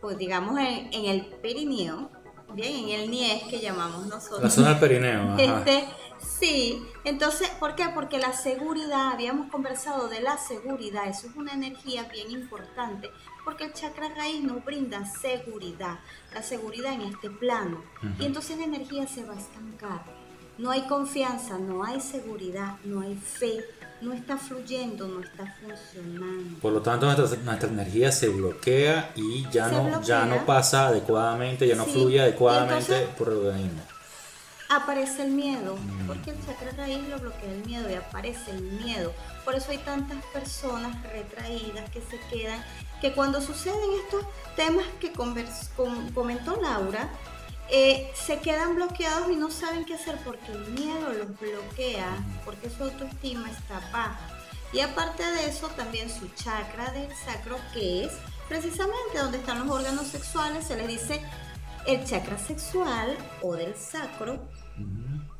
pues 0.00 0.18
digamos, 0.18 0.58
en, 0.58 1.04
el 1.04 1.26
perineo, 1.40 2.10
bien, 2.54 2.88
en 2.88 3.00
el 3.00 3.10
niés 3.10 3.42
que 3.44 3.60
llamamos 3.60 4.06
nosotros. 4.06 4.42
La 4.42 4.50
zona 4.50 4.70
del 4.70 4.78
perineo. 4.78 5.36
Este, 5.38 5.84
sí, 6.18 6.82
entonces, 7.04 7.48
¿por 7.60 7.74
qué? 7.74 7.86
Porque 7.94 8.18
la 8.18 8.32
seguridad, 8.32 9.12
habíamos 9.12 9.50
conversado 9.50 10.08
de 10.08 10.20
la 10.20 10.36
seguridad, 10.38 11.08
eso 11.08 11.26
es 11.28 11.36
una 11.36 11.52
energía 11.52 12.04
bien 12.04 12.30
importante, 12.30 13.10
porque 13.44 13.64
el 13.64 13.72
chakra 13.72 14.08
raíz 14.14 14.42
nos 14.42 14.64
brinda 14.64 15.04
seguridad, 15.04 15.98
la 16.32 16.42
seguridad 16.42 16.92
en 16.92 17.02
este 17.02 17.30
plano, 17.30 17.82
y 18.18 18.24
entonces 18.24 18.58
la 18.58 18.64
energía 18.64 19.06
se 19.06 19.24
va 19.24 19.34
a 19.34 19.38
estancar. 19.38 20.04
No 20.56 20.70
hay 20.70 20.82
confianza, 20.82 21.58
no 21.58 21.84
hay 21.84 22.00
seguridad, 22.00 22.76
no 22.84 23.00
hay 23.00 23.16
fe, 23.16 23.64
no 24.04 24.12
está 24.12 24.36
fluyendo, 24.36 25.08
no 25.08 25.20
está 25.20 25.44
funcionando. 25.60 26.58
Por 26.60 26.72
lo 26.72 26.82
tanto, 26.82 27.06
nuestra, 27.06 27.68
energía 27.68 28.12
se 28.12 28.28
bloquea 28.28 29.12
y 29.16 29.48
ya, 29.50 29.68
no, 29.68 30.02
ya 30.02 30.26
no 30.26 30.44
pasa 30.46 30.88
adecuadamente, 30.88 31.66
ya 31.66 31.76
no 31.76 31.84
fluye 31.84 32.20
adecuadamente 32.20 33.08
por 33.18 33.28
el 33.28 33.38
organismo. 33.38 33.82
Aparece 34.70 35.24
el 35.24 35.32
miedo, 35.32 35.76
mm. 35.76 36.06
porque 36.06 36.30
el 36.30 36.46
chakra 36.46 36.70
raíz 36.76 37.06
lo 37.08 37.18
bloquea 37.18 37.52
el 37.52 37.64
miedo 37.64 37.90
y 37.90 37.94
aparece 37.94 38.50
el 38.50 38.62
miedo. 38.62 39.12
Por 39.44 39.54
eso 39.54 39.70
hay 39.70 39.78
tantas 39.78 40.24
personas 40.32 41.02
retraídas 41.02 41.88
que 41.90 42.00
se 42.00 42.18
quedan, 42.30 42.64
que 43.00 43.12
cuando 43.12 43.40
suceden 43.40 43.90
estos 44.04 44.24
temas 44.56 44.86
que 45.00 45.12
comentó 45.12 46.60
Laura, 46.60 47.10
eh, 47.70 48.12
se 48.14 48.38
quedan 48.40 48.76
bloqueados 48.76 49.30
y 49.30 49.36
no 49.36 49.50
saben 49.50 49.84
qué 49.84 49.94
hacer 49.94 50.18
porque 50.24 50.52
el 50.52 50.70
miedo 50.72 51.12
los 51.12 51.38
bloquea, 51.38 52.16
porque 52.44 52.70
su 52.70 52.84
autoestima 52.84 53.50
está 53.50 53.80
baja. 53.92 54.18
Y 54.72 54.80
aparte 54.80 55.22
de 55.22 55.46
eso, 55.46 55.68
también 55.68 56.10
su 56.10 56.28
chakra 56.30 56.90
del 56.90 57.14
sacro, 57.14 57.56
que 57.72 58.04
es 58.04 58.12
precisamente 58.48 59.18
donde 59.18 59.38
están 59.38 59.60
los 59.60 59.76
órganos 59.76 60.08
sexuales, 60.08 60.66
se 60.66 60.76
les 60.76 60.88
dice 60.88 61.22
el 61.86 62.04
chakra 62.04 62.38
sexual 62.38 63.16
o 63.40 63.54
del 63.54 63.74
sacro, 63.76 64.40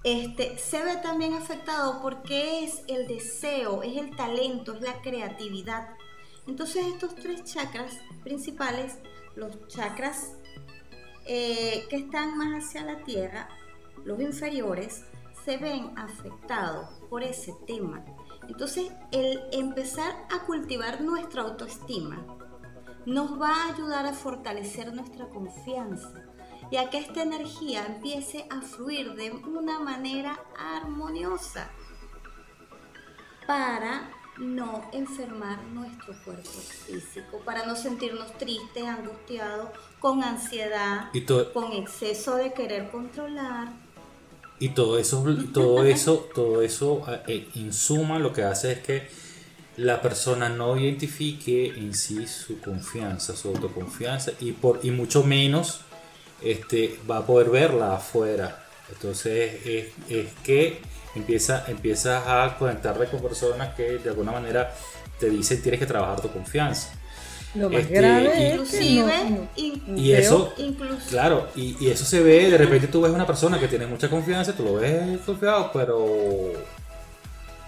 este, 0.05 0.59
se 0.59 0.83
ve 0.85 0.97
también 0.97 1.35
afectado 1.35 2.01
porque 2.01 2.65
es 2.65 2.83
el 2.89 3.09
deseo, 3.09 3.83
es 3.83 3.97
el 3.97 4.15
talento, 4.15 4.75
es 4.75 4.83
la 4.83 5.01
creatividad. 5.01 5.89
Entonces 6.47 6.87
estos 6.87 7.15
tres 7.15 7.43
chakras 7.45 7.93
principales, 8.23 8.99
los 9.35 9.67
chakras 9.67 10.33
eh, 11.27 11.87
que 11.89 11.97
están 11.97 12.37
más 12.37 12.65
hacia 12.65 12.85
la 12.85 13.03
tierra, 13.05 13.49
los 14.05 14.21
inferiores, 14.21 15.05
se 15.45 15.57
ven 15.57 15.93
afectados 15.97 16.89
por 17.09 17.23
ese 17.23 17.55
tema. 17.67 18.05
Entonces, 18.49 18.91
el 19.11 19.41
empezar 19.53 20.15
a 20.31 20.45
cultivar 20.47 21.01
nuestra 21.01 21.43
autoestima 21.43 22.25
nos 23.07 23.41
va 23.41 23.51
a 23.51 23.75
ayudar 23.75 24.07
a 24.07 24.13
fortalecer 24.13 24.95
nuestra 24.95 25.29
confianza 25.29 26.25
y 26.71 26.77
a 26.77 26.89
que 26.89 26.99
esta 26.99 27.23
energía 27.23 27.87
empiece 27.87 28.47
a 28.51 28.63
fluir 28.63 29.15
de 29.15 29.33
una 29.33 29.81
manera 29.81 30.39
armoniosa 30.59 31.71
para 33.47 34.11
no 34.39 34.89
enfermar 34.93 35.63
nuestro 35.73 36.15
cuerpo 36.25 36.51
físico, 36.87 37.41
para 37.45 37.67
no 37.67 37.77
sentirnos 37.77 38.37
tristes, 38.39 38.85
angustiados, 38.85 39.71
con 40.01 40.23
ansiedad, 40.23 41.11
con 41.53 41.73
exceso 41.73 42.37
de 42.37 42.53
querer 42.53 42.91
controlar. 42.91 43.73
Y 44.59 44.71
todo 44.71 44.99
eso, 44.99 45.25
todo 45.53 45.85
eso, 45.85 46.29
todo 46.35 46.63
eso, 46.63 47.03
eh, 47.27 47.49
en 47.55 47.73
suma, 47.73 48.19
lo 48.19 48.33
que 48.33 48.43
hace 48.43 48.73
es 48.73 48.79
que 48.81 49.09
la 49.77 50.01
persona 50.01 50.49
no 50.49 50.77
identifique 50.79 51.67
en 51.67 51.95
sí 51.95 52.27
su 52.27 52.61
confianza, 52.61 53.37
su 53.37 53.49
autoconfianza, 53.49 54.33
y 54.41 54.53
por 54.53 54.81
y 54.83 54.91
mucho 54.91 55.25
menos 55.25 55.81
este, 56.43 56.99
va 57.11 57.19
a 57.19 57.27
poder 57.27 57.51
verla 57.51 57.97
afuera. 57.97 58.65
Entonces 58.93 59.67
es, 59.67 59.93
es 60.09 60.33
que 60.45 60.81
empieza, 61.15 61.65
empiezas 61.69 62.23
a 62.27 62.57
conectarte 62.59 63.07
con 63.07 63.21
personas 63.21 63.75
que 63.75 63.99
de 63.99 64.11
alguna 64.11 64.33
manera 64.33 64.73
te 65.19 65.31
dicen 65.31 65.63
tienes 65.63 65.81
que 65.81 65.87
trabajar 65.87 66.21
tu 66.21 66.31
confianza. 66.31 66.91
Lo 67.55 67.71
más 67.71 67.83
este, 67.83 67.95
grave 67.95 68.59
y, 69.97 70.13
eso, 70.13 70.53
claro, 71.09 71.49
y, 71.55 71.89
eso 71.89 72.05
se 72.05 72.21
ve, 72.21 72.51
de 72.51 72.59
repente 72.59 72.89
tú 72.89 73.01
ves 73.01 73.13
una 73.13 73.27
persona 73.27 73.61
que 73.61 73.69
tiene 73.69 73.87
mucha 73.87 74.11
confianza, 74.11 74.55
tú 74.55 74.65
lo 74.65 74.75
ves 74.75 75.21
confiado, 75.25 75.71
pero 75.73 76.53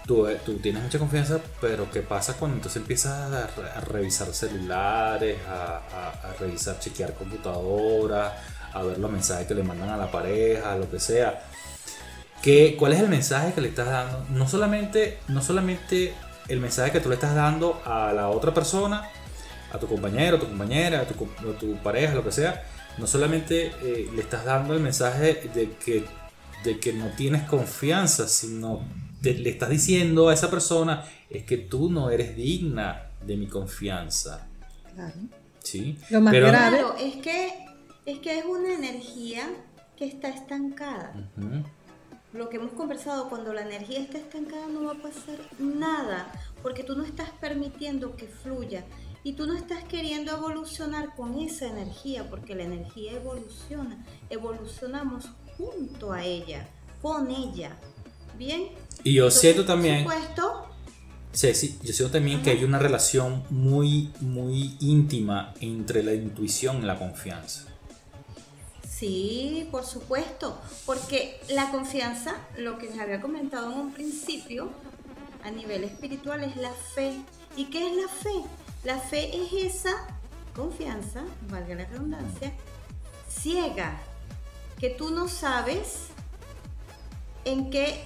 tú, 0.05 0.27
tú 0.45 0.57
tienes 0.57 0.83
mucha 0.83 0.99
confianza, 0.99 1.39
pero 1.61 1.89
¿qué 1.89 2.01
pasa 2.01 2.33
cuando 2.33 2.57
entonces 2.57 2.81
empiezas 2.81 3.31
a, 3.31 3.79
revisar 3.79 4.33
celulares, 4.33 5.37
a, 5.47 5.77
a, 6.21 6.33
revisar, 6.37 6.77
chequear 6.79 7.13
computadoras, 7.13 8.33
a 8.73 8.83
ver 8.83 8.97
los 8.97 9.09
mensajes 9.09 9.47
que 9.47 9.55
le 9.55 9.63
mandan 9.63 9.89
a 9.89 9.95
la 9.95 10.11
pareja, 10.11 10.75
lo 10.75 10.91
que 10.91 10.99
sea? 10.99 11.45
¿Cuál 12.77 12.93
es 12.93 13.01
el 13.01 13.09
mensaje 13.09 13.51
que 13.53 13.59
le 13.59 13.67
estás 13.67 13.87
dando? 13.87 14.25
No 14.29 14.47
solamente, 14.47 15.17
no 15.27 15.41
solamente 15.41 16.13
el 16.47 16.61
mensaje 16.61 16.93
que 16.93 17.01
tú 17.01 17.09
le 17.09 17.15
estás 17.15 17.35
dando 17.35 17.81
a 17.83 18.13
la 18.13 18.29
otra 18.29 18.53
persona, 18.53 19.03
a 19.69 19.77
tu 19.77 19.85
compañero, 19.85 20.37
a 20.37 20.39
tu 20.39 20.47
compañera, 20.47 21.01
a 21.01 21.05
tu, 21.05 21.75
pareja, 21.83 22.15
lo 22.15 22.23
que 22.23 22.31
sea, 22.31 22.63
no 22.97 23.05
solamente 23.05 23.73
eh, 23.83 24.09
le 24.15 24.21
estás 24.21 24.45
dando 24.45 24.73
el 24.73 24.79
mensaje 24.79 25.49
de 25.53 25.75
que, 25.75 26.05
de 26.63 26.79
que 26.79 26.93
no 26.93 27.07
tienes 27.17 27.43
confianza, 27.43 28.29
sino 28.29 28.81
le 29.21 29.49
estás 29.49 29.69
diciendo 29.69 30.29
a 30.29 30.33
esa 30.33 30.49
persona 30.49 31.03
es 31.29 31.43
que 31.43 31.57
tú 31.57 31.89
no 31.89 32.09
eres 32.11 32.33
digna 32.37 33.09
de 33.25 33.35
mi 33.35 33.47
confianza. 33.47 34.47
Claro. 34.95 35.15
¿Sí? 35.63 35.97
Lo 36.09 36.21
más 36.21 36.33
grave 36.33 36.81
es 36.97 37.17
que, 37.17 37.65
es 38.05 38.19
que 38.19 38.39
es 38.39 38.45
una 38.45 38.73
energía 38.73 39.49
que 39.97 40.05
está 40.05 40.29
estancada 40.29 41.13
lo 42.33 42.49
que 42.49 42.57
hemos 42.57 42.71
conversado, 42.73 43.29
cuando 43.29 43.53
la 43.53 43.61
energía 43.61 43.99
está 43.99 44.17
estancada 44.17 44.67
no 44.67 44.85
va 44.85 44.93
a 44.93 45.01
pasar 45.01 45.39
nada, 45.59 46.31
porque 46.61 46.83
tú 46.83 46.95
no 46.95 47.03
estás 47.03 47.29
permitiendo 47.39 48.15
que 48.15 48.27
fluya 48.27 48.83
y 49.23 49.33
tú 49.33 49.47
no 49.47 49.55
estás 49.55 49.83
queriendo 49.85 50.31
evolucionar 50.31 51.15
con 51.15 51.37
esa 51.39 51.67
energía, 51.67 52.29
porque 52.29 52.55
la 52.55 52.63
energía 52.63 53.13
evoluciona, 53.13 54.05
evolucionamos 54.29 55.25
junto 55.57 56.13
a 56.13 56.23
ella, 56.23 56.69
con 57.01 57.29
ella. 57.29 57.77
Bien. 58.37 58.69
Y 59.03 59.15
yo 59.15 59.31
siento 59.31 59.65
también... 59.65 60.05
Sí, 61.33 61.53
sí, 61.53 61.77
yo 61.83 61.93
siento 61.93 62.13
también 62.13 62.41
que 62.41 62.49
hay 62.49 62.63
una 62.63 62.79
relación 62.79 63.43
muy, 63.51 64.11
muy 64.21 64.75
íntima 64.79 65.53
entre 65.59 66.01
la 66.01 66.13
intuición 66.13 66.81
y 66.81 66.85
la 66.85 66.97
confianza. 66.97 67.66
Sí, 68.97 69.67
por 69.69 69.85
supuesto, 69.85 70.59
porque 70.87 71.39
la 71.49 71.69
confianza, 71.69 72.35
lo 72.57 72.79
que 72.79 72.87
les 72.87 72.99
había 72.99 73.21
comentado 73.21 73.71
en 73.71 73.79
un 73.79 73.93
principio, 73.93 74.71
a 75.43 75.51
nivel 75.51 75.83
espiritual 75.83 76.43
es 76.43 76.55
la 76.57 76.71
fe. 76.71 77.13
¿Y 77.55 77.65
qué 77.65 77.87
es 77.87 77.95
la 77.95 78.07
fe? 78.07 78.43
La 78.83 78.97
fe 78.97 79.37
es 79.37 79.75
esa 79.75 79.91
confianza, 80.55 81.21
valga 81.51 81.75
la 81.75 81.85
redundancia, 81.85 82.51
ciega, 83.29 83.99
que 84.79 84.89
tú 84.89 85.11
no 85.11 85.27
sabes 85.27 86.07
en 87.45 87.69
qué, 87.69 88.03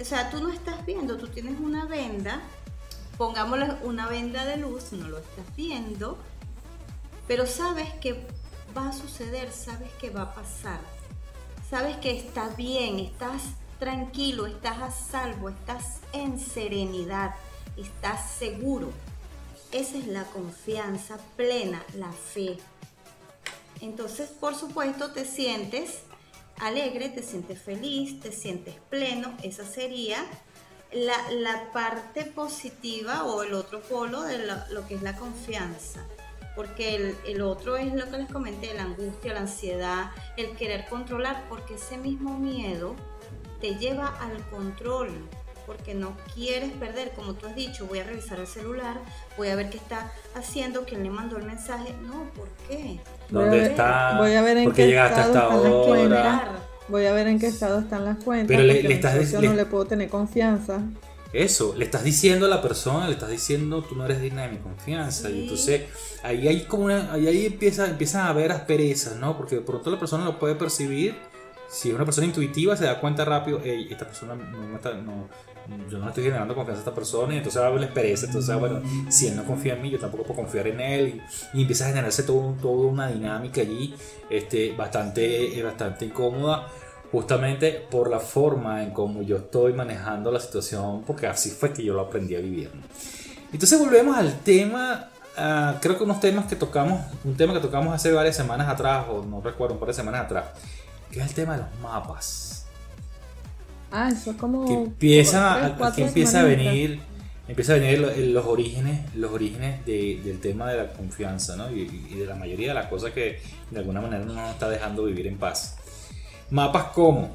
o 0.00 0.04
sea, 0.04 0.30
tú 0.30 0.40
no 0.40 0.52
estás 0.52 0.86
viendo, 0.86 1.16
tú 1.16 1.26
tienes 1.26 1.58
una 1.58 1.86
venda, 1.86 2.40
pongámosle 3.18 3.74
una 3.82 4.06
venda 4.06 4.44
de 4.44 4.58
luz, 4.58 4.92
no 4.92 5.08
lo 5.08 5.18
estás 5.18 5.56
viendo, 5.56 6.18
pero 7.26 7.48
sabes 7.48 7.92
que 7.94 8.28
va 8.76 8.88
a 8.88 8.92
suceder, 8.92 9.52
sabes 9.52 9.90
que 10.00 10.10
va 10.10 10.22
a 10.22 10.34
pasar, 10.34 10.80
sabes 11.68 11.96
que 11.96 12.16
está 12.16 12.48
bien, 12.48 12.98
estás 12.98 13.42
tranquilo, 13.78 14.46
estás 14.46 14.78
a 14.78 14.90
salvo, 14.90 15.48
estás 15.48 16.00
en 16.12 16.38
serenidad, 16.38 17.34
estás 17.76 18.30
seguro. 18.30 18.92
Esa 19.72 19.98
es 19.98 20.06
la 20.06 20.24
confianza 20.24 21.18
plena, 21.36 21.82
la 21.94 22.12
fe. 22.12 22.58
Entonces, 23.80 24.28
por 24.28 24.54
supuesto, 24.54 25.12
te 25.12 25.24
sientes 25.24 26.00
alegre, 26.58 27.08
te 27.08 27.22
sientes 27.22 27.60
feliz, 27.62 28.20
te 28.20 28.32
sientes 28.32 28.74
pleno. 28.90 29.34
Esa 29.42 29.64
sería 29.64 30.18
la, 30.92 31.70
parte 31.72 32.24
positiva 32.24 33.24
o 33.24 33.42
el 33.42 33.54
otro 33.54 33.80
polo 33.80 34.22
de 34.22 34.44
lo 34.70 34.86
que 34.86 34.96
es 34.96 35.02
la 35.02 35.16
confianza 35.16 36.04
porque 36.60 37.14
el, 37.26 37.40
otro 37.40 37.78
es 37.78 37.94
lo 37.94 38.04
que 38.10 38.18
les 38.18 38.30
comenté, 38.30 38.74
la 38.74 38.82
angustia, 38.82 39.32
la 39.32 39.40
ansiedad, 39.40 40.10
el 40.36 40.50
querer 40.58 40.84
controlar, 40.90 41.44
porque 41.48 41.76
ese 41.76 41.96
mismo 41.96 42.38
miedo 42.38 42.96
te 43.62 43.76
lleva 43.76 44.08
al 44.20 44.36
control, 44.50 45.08
porque 45.64 45.94
no 45.94 46.14
quieres 46.34 46.70
perder, 46.72 47.12
como 47.12 47.32
tú 47.32 47.46
has 47.46 47.56
dicho, 47.56 47.86
voy 47.86 48.00
a 48.00 48.04
revisar 48.04 48.40
el 48.40 48.46
celular, 48.46 48.98
voy 49.38 49.48
a 49.48 49.56
ver 49.56 49.70
qué 49.70 49.78
está 49.78 50.12
haciendo, 50.34 50.84
quién 50.84 51.02
le 51.02 51.08
mandó 51.08 51.38
el 51.38 51.44
mensaje, 51.44 51.94
no, 52.02 52.24
¿por 52.34 52.48
qué? 52.68 53.00
¿Dónde 53.30 53.64
está? 53.64 54.18
Voy 54.18 54.34
a 54.34 54.42
ver 54.42 54.58
en 54.58 54.70
qué 54.70 54.94
estado 54.94 55.32
están 55.32 56.10
las 56.10 56.42
Voy 56.88 57.06
a 57.06 57.12
ver 57.14 57.26
en 57.26 57.38
qué 57.38 57.46
estado 57.46 57.78
están 57.78 58.04
las 58.04 58.22
cuentas. 58.22 58.48
Pero 58.48 58.64
le, 58.64 58.82
le 58.82 58.94
estás 58.96 59.32
no 59.32 59.54
le 59.54 59.64
puedo 59.64 59.86
tener 59.86 60.10
confianza 60.10 60.82
eso, 61.32 61.74
le 61.76 61.84
estás 61.84 62.02
diciendo 62.02 62.46
a 62.46 62.48
la 62.48 62.60
persona, 62.60 63.06
le 63.06 63.12
estás 63.12 63.30
diciendo 63.30 63.82
tú 63.82 63.94
no 63.94 64.04
eres 64.04 64.20
digna 64.20 64.42
de 64.42 64.48
mi 64.52 64.58
confianza. 64.58 65.30
Y 65.30 65.42
entonces 65.42 65.82
ahí 66.22 66.48
hay 66.48 66.64
como 66.64 66.86
una, 66.86 67.12
ahí, 67.12 67.46
empieza, 67.46 67.88
empiezan 67.88 68.22
a 68.22 68.30
haber 68.30 68.50
asperezas, 68.50 69.16
¿no? 69.16 69.36
Porque 69.36 69.56
de 69.56 69.60
pronto 69.60 69.90
la 69.90 69.98
persona 69.98 70.24
lo 70.24 70.38
puede 70.38 70.56
percibir. 70.56 71.16
Si 71.68 71.90
es 71.90 71.94
una 71.94 72.04
persona 72.04 72.26
intuitiva, 72.26 72.76
se 72.76 72.84
da 72.84 72.98
cuenta 73.00 73.24
rápido, 73.24 73.60
hey, 73.62 73.86
esta 73.88 74.04
persona 74.04 74.34
no 74.34 74.74
está, 74.74 74.94
no, 74.94 75.28
yo 75.88 75.98
no 75.98 76.08
estoy 76.08 76.24
generando 76.24 76.52
confianza 76.52 76.80
a 76.80 76.82
esta 76.82 76.94
persona 76.94 77.32
y 77.34 77.36
entonces 77.36 77.62
va 77.62 77.66
a 77.66 77.68
haber 77.68 77.84
aspereza. 77.84 78.26
Entonces, 78.26 78.58
bueno, 78.58 78.82
si 79.08 79.28
él 79.28 79.36
no 79.36 79.44
confía 79.44 79.74
en 79.74 79.82
mí, 79.82 79.90
yo 79.90 80.00
tampoco 80.00 80.24
puedo 80.24 80.40
confiar 80.40 80.66
en 80.66 80.80
él. 80.80 81.22
Y, 81.54 81.60
empieza 81.60 81.84
a 81.84 81.88
generarse 81.90 82.24
todo, 82.24 82.56
toda 82.60 82.88
una 82.88 83.06
dinámica 83.06 83.60
allí 83.60 83.94
este, 84.28 84.72
bastante, 84.72 85.62
bastante 85.62 86.06
incómoda 86.06 86.66
justamente 87.12 87.86
por 87.90 88.08
la 88.08 88.20
forma 88.20 88.82
en 88.82 88.90
cómo 88.90 89.22
yo 89.22 89.38
estoy 89.38 89.72
manejando 89.72 90.30
la 90.30 90.40
situación, 90.40 91.02
porque 91.02 91.26
así 91.26 91.50
fue 91.50 91.72
que 91.72 91.82
yo 91.82 91.94
lo 91.94 92.02
aprendí 92.02 92.36
a 92.36 92.40
vivir. 92.40 92.70
Entonces 93.52 93.78
volvemos 93.78 94.16
al 94.16 94.38
tema, 94.40 95.08
ah, 95.36 95.76
creo 95.80 95.98
que 95.98 96.04
unos 96.04 96.20
temas 96.20 96.46
que 96.46 96.56
tocamos, 96.56 97.00
un 97.24 97.36
tema 97.36 97.52
que 97.52 97.60
tocamos 97.60 97.92
hace 97.92 98.12
varias 98.12 98.36
semanas 98.36 98.68
atrás, 98.68 99.06
o 99.10 99.24
no 99.24 99.40
recuerdo, 99.40 99.74
un 99.74 99.80
par 99.80 99.88
de 99.88 99.94
semanas 99.94 100.22
atrás, 100.22 100.44
que 101.10 101.20
es 101.20 101.26
el 101.26 101.34
tema 101.34 101.54
de 101.54 101.62
los 101.62 101.80
mapas. 101.82 102.66
Ah, 103.90 104.08
eso 104.12 104.30
es 104.30 104.36
como... 104.36 104.66
Que 104.66 104.74
empieza, 104.74 105.66
aquí 105.84 106.02
empieza 106.02 106.40
a 106.40 106.44
venir... 106.44 107.00
Empieza 107.48 107.72
a 107.72 107.78
venir 107.78 107.98
los 108.28 108.46
orígenes, 108.46 109.12
los 109.16 109.32
orígenes 109.32 109.84
del 109.84 110.38
tema 110.38 110.70
de 110.70 110.76
la 110.76 110.92
confianza, 110.92 111.56
¿no? 111.56 111.68
Y, 111.72 111.80
y, 112.08 112.14
de 112.14 112.24
la 112.24 112.36
mayoría 112.36 112.68
de 112.68 112.74
las 112.74 112.86
cosas 112.86 113.10
que 113.10 113.40
de 113.72 113.78
alguna 113.80 114.00
manera 114.00 114.24
no 114.24 114.34
nos 114.34 114.52
está 114.52 114.68
dejando 114.68 115.02
vivir 115.02 115.26
en 115.26 115.36
paz. 115.36 115.79
Mapas 116.50 116.86
como 116.92 117.30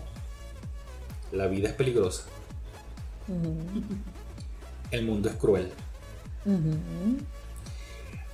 la 1.32 1.48
vida 1.48 1.70
es 1.70 1.76
peligrosa. 1.76 2.24
El 4.92 5.06
mundo 5.06 5.30
es 5.30 5.36
cruel. 5.36 5.72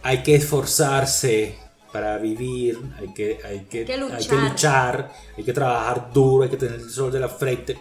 Hay 0.04 0.24
que 0.24 0.36
esforzarse 0.36 1.58
para 1.92 2.18
vivir, 2.18 2.80
hay 3.00 3.14
que, 3.14 3.40
hay 3.44 3.60
que, 3.66 3.98
luchar. 3.98 5.12
hay 5.38 5.44
que 5.44 5.54
trabajar 5.54 6.12
duro, 6.14 6.44
hay 6.44 6.50
que 6.50 6.58
tener 6.58 6.80
el 6.80 6.90
sol 6.90 7.12
de 7.12 7.20
la 7.20 7.30
frente. 7.30 7.78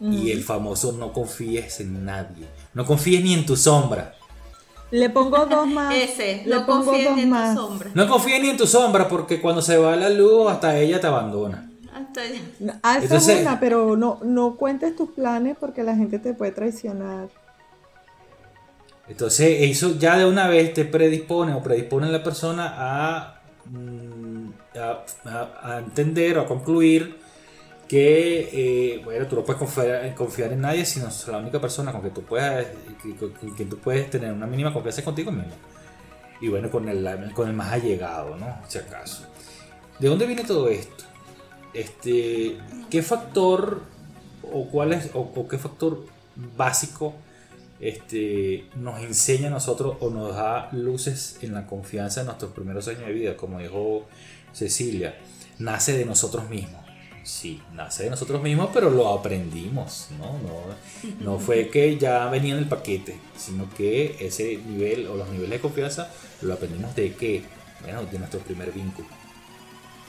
Y 0.00 0.32
el 0.32 0.42
famoso 0.42 0.92
no 0.92 1.12
confíes 1.12 1.80
en 1.80 2.04
nadie. 2.04 2.46
No 2.74 2.84
confíes 2.84 3.22
ni 3.22 3.34
en 3.34 3.46
tu 3.46 3.56
sombra. 3.56 4.16
Le 4.92 5.10
pongo 5.10 5.46
dos 5.46 5.66
más. 5.78 5.94
Ese, 5.94 6.42
Le 6.46 6.54
no 6.54 6.66
pongo 6.66 6.92
dos 6.92 7.18
en 7.18 7.30
más. 7.30 7.54
tu 7.56 7.62
sombra. 7.62 7.90
No 7.94 8.08
confíes 8.08 8.40
ni 8.40 8.50
en 8.50 8.56
tu 8.56 8.66
sombra 8.66 9.08
porque 9.08 9.40
cuando 9.40 9.60
se 9.62 9.76
va 9.76 9.96
la 9.96 10.08
luz 10.10 10.48
hasta 10.50 10.78
ella 10.78 11.00
te 11.00 11.06
abandona. 11.08 11.68
Hasta 11.92 12.24
ella. 12.24 12.40
Ah, 12.82 12.98
esa 13.02 13.16
es 13.16 13.40
una, 13.40 13.58
pero 13.58 13.96
no, 13.96 14.20
no 14.22 14.56
cuentes 14.56 14.94
tus 14.94 15.10
planes 15.10 15.56
porque 15.58 15.82
la 15.82 15.96
gente 15.96 16.18
te 16.18 16.34
puede 16.34 16.52
traicionar. 16.52 17.28
Entonces 19.08 19.56
eso 19.62 19.98
ya 19.98 20.16
de 20.16 20.26
una 20.26 20.46
vez 20.48 20.72
te 20.74 20.84
predispone 20.84 21.52
o 21.54 21.62
predispone 21.62 22.06
a 22.06 22.10
la 22.10 22.22
persona 22.22 22.74
a, 22.76 23.40
mm, 23.66 24.48
a, 24.78 25.48
a 25.74 25.78
entender 25.78 26.38
o 26.38 26.42
a 26.42 26.46
concluir 26.46 27.21
que, 27.92 28.94
eh, 28.94 29.02
bueno, 29.04 29.26
tú 29.26 29.36
no 29.36 29.44
puedes 29.44 29.60
confiar, 30.14 30.50
en 30.50 30.62
nadie, 30.62 30.86
sino 30.86 31.10
la 31.26 31.36
única 31.36 31.60
persona 31.60 31.92
con 31.92 32.00
que 32.00 32.08
tú 32.08 32.22
puedes, 32.22 32.68
que, 33.02 33.64
tú 33.66 33.76
puedes 33.76 34.08
tener 34.08 34.32
una 34.32 34.46
mínima 34.46 34.72
confianza 34.72 35.04
contigo 35.04 35.30
mismo. 35.30 35.52
Y 36.40 36.48
bueno, 36.48 36.70
con 36.70 36.88
el, 36.88 37.06
con 37.34 37.48
el 37.48 37.54
más 37.54 37.70
allegado, 37.70 38.38
¿no? 38.38 38.62
Si 38.66 38.78
acaso. 38.78 39.26
¿De 39.98 40.08
dónde 40.08 40.24
viene 40.24 40.42
todo 40.42 40.70
esto? 40.70 41.04
Este, 41.74 42.56
¿Qué 42.88 43.02
factor 43.02 43.82
o 44.50 44.68
cuál 44.70 44.94
es, 44.94 45.10
o, 45.12 45.46
qué 45.46 45.58
factor 45.58 46.06
básico 46.56 47.12
este, 47.78 48.68
nos 48.74 49.02
enseña 49.02 49.48
a 49.48 49.50
nosotros 49.50 49.98
o 50.00 50.08
nos 50.08 50.34
da 50.34 50.70
luces 50.72 51.36
en 51.42 51.52
la 51.52 51.66
confianza 51.66 52.20
en 52.20 52.28
nuestros 52.28 52.52
primeros 52.52 52.88
años 52.88 53.04
de 53.04 53.12
vida? 53.12 53.36
Como 53.36 53.58
dijo 53.58 54.06
Cecilia, 54.54 55.14
nace 55.58 55.92
de 55.92 56.06
nosotros 56.06 56.48
mismos 56.48 56.82
sí, 57.24 57.62
nace 57.74 58.04
de 58.04 58.10
nosotros 58.10 58.42
mismos, 58.42 58.70
pero 58.72 58.90
lo 58.90 59.08
aprendimos, 59.08 60.08
¿no? 60.18 60.38
No, 61.20 61.38
fue 61.38 61.68
que 61.68 61.96
ya 61.96 62.28
venía 62.28 62.54
en 62.54 62.60
el 62.60 62.68
paquete, 62.68 63.18
sino 63.36 63.68
que 63.74 64.16
ese 64.20 64.56
nivel 64.56 65.06
o 65.06 65.16
los 65.16 65.28
niveles 65.28 65.50
de 65.50 65.60
confianza 65.60 66.10
lo 66.40 66.54
aprendimos 66.54 66.94
de 66.94 67.14
qué? 67.14 67.44
Bueno, 67.82 68.04
de 68.04 68.18
nuestro 68.18 68.40
primer 68.40 68.72
vínculo. 68.72 69.08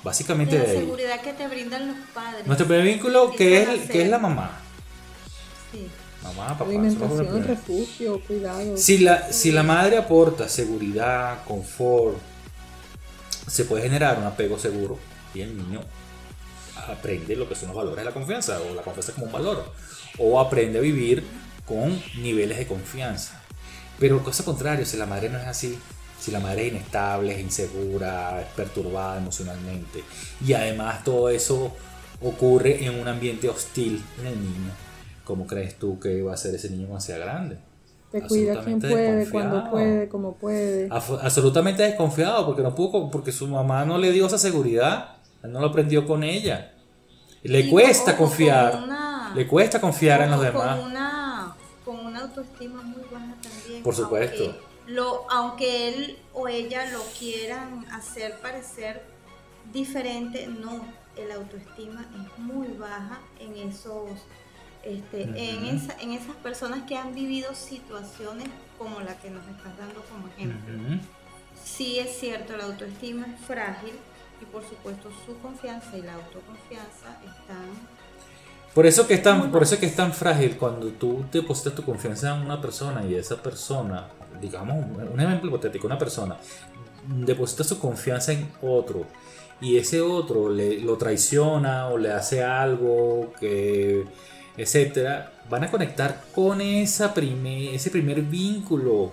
Básicamente 0.04 0.60
de 0.60 0.68
la 0.68 0.80
seguridad 0.80 1.22
que 1.22 1.34
te 1.34 1.48
brindan 1.48 1.88
los 1.88 1.98
padres. 2.14 2.46
Nuestro 2.46 2.68
primer 2.68 2.86
vínculo 2.86 3.32
que 3.32 3.62
es, 3.62 3.90
que 3.90 4.02
es 4.02 4.10
la 4.10 4.18
mamá. 4.18 4.60
Sí. 5.72 5.88
Mamá, 6.24 6.58
papá. 6.58 6.66
Alimentación, 6.66 7.44
refugio, 7.44 8.22
cuidado. 8.22 8.78
Si 8.78 9.00
la, 9.00 9.32
si 9.32 9.52
la 9.52 9.64
madre 9.64 9.98
aporta 9.98 10.48
seguridad, 10.50 11.44
confort, 11.46 12.18
se 13.48 13.66
puede 13.66 13.84
generar 13.84 14.18
un 14.18 14.26
apego 14.26 14.58
seguro 14.58 14.98
y 15.34 15.42
el 15.42 15.58
niño 15.58 15.82
aprende 16.88 17.36
lo 17.36 17.48
que 17.48 17.56
son 17.56 17.70
los 17.70 17.78
valores 17.78 18.00
de 18.00 18.06
la 18.06 18.14
confianza 18.14 18.60
o 18.62 18.74
la 18.74 18.82
confianza 18.82 19.14
como 19.14 19.28
un 19.28 19.32
valor 19.32 19.64
o 20.18 20.40
aprende 20.40 20.80
a 20.80 20.82
vivir 20.82 21.24
con 21.66 22.02
niveles 22.22 22.58
de 22.58 22.68
confianza. 22.68 23.42
Pero 24.00 24.24
cosa 24.24 24.44
contrario, 24.44 24.86
si 24.86 24.98
la 24.98 25.06
madre 25.06 25.30
no 25.30 25.38
es 25.38 25.46
así, 25.46 25.78
si 26.20 26.32
la 26.32 26.40
madre 26.40 26.68
es 26.68 26.74
inestable, 26.74 27.34
es 27.34 27.40
insegura, 27.40 28.42
es 28.42 28.48
perturbada 28.56 29.18
emocionalmente 29.18 30.04
y 30.46 30.54
además 30.54 31.04
todo 31.04 31.30
eso 31.30 31.74
ocurre 32.22 32.86
en 32.86 33.00
un 33.00 33.08
ambiente 33.08 33.50
hostil 33.50 34.04
en 34.22 34.28
el 34.28 34.40
niño, 34.40 34.72
¿cómo 35.24 35.46
crees 35.46 35.78
tú 35.78 36.00
que 36.00 36.22
va 36.22 36.34
a 36.34 36.38
ser 36.38 36.56
ese 36.56 36.70
niño 36.70 36.88
cuando 36.88 37.02
sea 37.02 37.18
grande? 37.18 37.58
Te 38.12 38.22
cuida 38.22 38.64
quien 38.64 38.80
puede, 38.80 39.28
cuando 39.30 39.72
puede, 39.72 40.08
como 40.08 40.36
puede. 40.36 40.88
Absolutamente 40.92 41.82
desconfiado 41.82 42.46
porque 42.46 42.62
no 42.62 42.76
pudo, 42.76 43.10
porque 43.10 43.32
su 43.32 43.48
mamá 43.48 43.86
no 43.86 43.98
le 43.98 44.12
dio 44.12 44.28
esa 44.28 44.38
seguridad, 44.38 45.16
no 45.42 45.60
lo 45.60 45.68
aprendió 45.68 46.06
con 46.06 46.24
ella. 46.24 46.73
Le 47.44 47.70
cuesta 47.70 48.18
confiar. 48.18 49.34
le 49.36 49.48
cuesta 49.48 49.80
confiar 49.80 50.22
en 50.22 50.32
los 50.32 50.42
demás. 50.42 50.80
Con 50.80 50.92
una, 50.92 51.56
con 51.86 52.06
una 52.06 52.22
autoestima 52.22 52.82
muy 52.82 53.04
baja 53.12 53.36
también. 53.42 53.84
Por 53.84 53.96
supuesto. 53.96 54.44
Aunque, 54.44 54.62
lo, 54.88 55.32
aunque 55.32 55.90
él 55.90 56.18
o 56.34 56.48
ella 56.48 56.90
lo 56.92 57.02
quieran 57.18 57.86
hacer 57.92 58.40
parecer 58.40 59.04
diferente, 59.72 60.48
no. 60.48 60.86
El 61.16 61.32
autoestima 61.32 62.06
es 62.16 62.40
muy 62.40 62.70
baja 62.70 63.20
en 63.40 63.70
esos. 63.70 64.10
Este, 64.84 65.24
en, 65.24 65.80
en 66.02 66.12
esas 66.12 66.36
personas 66.44 66.82
que 66.88 66.98
han 66.98 67.14
vivido 67.16 67.54
situaciones 67.56 68.50
como 68.78 69.00
la 69.00 69.18
que 69.18 69.30
nos 69.30 69.48
estás 69.48 69.78
dando 69.78 70.02
como 70.12 70.28
ejemplo. 70.28 71.00
Sí 71.64 72.00
es 72.00 72.18
cierto, 72.20 72.58
la 72.58 72.66
autoestima 72.66 73.28
es 73.28 73.46
frágil, 73.46 73.94
y 74.44 74.46
por 74.46 74.64
supuesto 74.64 75.10
su 75.26 75.38
confianza 75.40 75.98
y 75.98 76.02
la 76.02 76.14
autoconfianza 76.14 77.18
están 77.26 77.70
por 78.74 78.88
eso 78.88 79.06
que 79.06 79.14
es 79.14 79.22
tan, 79.22 79.52
por 79.52 79.62
eso 79.62 79.80
que 79.80 79.86
es 79.86 79.96
tan 79.96 80.12
frágil 80.14 80.58
cuando 80.58 80.88
tú 80.88 81.24
depositas 81.32 81.76
tu 81.76 81.84
confianza 81.84 82.36
en 82.36 82.42
una 82.42 82.60
persona 82.60 83.06
y 83.06 83.14
esa 83.14 83.36
persona, 83.42 84.08
digamos, 84.42 84.84
un 85.12 85.20
ejemplo 85.20 85.50
hipotético, 85.50 85.86
una 85.86 86.00
persona 86.00 86.38
deposita 87.08 87.64
su 87.64 87.78
confianza 87.78 88.32
en 88.32 88.52
otro 88.64 89.06
y 89.62 89.78
ese 89.78 90.02
otro 90.02 90.50
le, 90.50 90.80
lo 90.80 90.98
traiciona 90.98 91.88
o 91.90 92.00
le 92.00 92.12
hace 92.12 92.44
algo 92.44 93.32
que 93.40 94.06
etcétera, 94.58 95.32
van 95.50 95.64
a 95.64 95.72
conectar 95.72 96.24
con 96.34 96.62
esa 96.62 97.14
primer, 97.14 97.76
ese 97.76 97.90
primer 97.90 98.22
vínculo. 98.22 99.12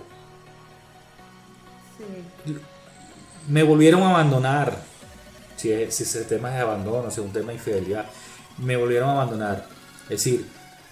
Me 3.47 3.63
volvieron 3.63 4.03
a 4.03 4.09
abandonar. 4.11 4.90
Si, 5.61 5.69
si 5.91 6.03
ese 6.03 6.23
tema 6.23 6.49
es 6.49 6.55
de 6.55 6.61
abandono, 6.61 7.11
si 7.11 7.19
es 7.19 7.25
un 7.27 7.31
tema 7.31 7.49
de 7.49 7.53
infidelidad, 7.53 8.05
me 8.57 8.75
volvieron 8.75 9.09
a 9.09 9.11
abandonar. 9.13 9.67
Es 10.05 10.23
decir, 10.23 10.47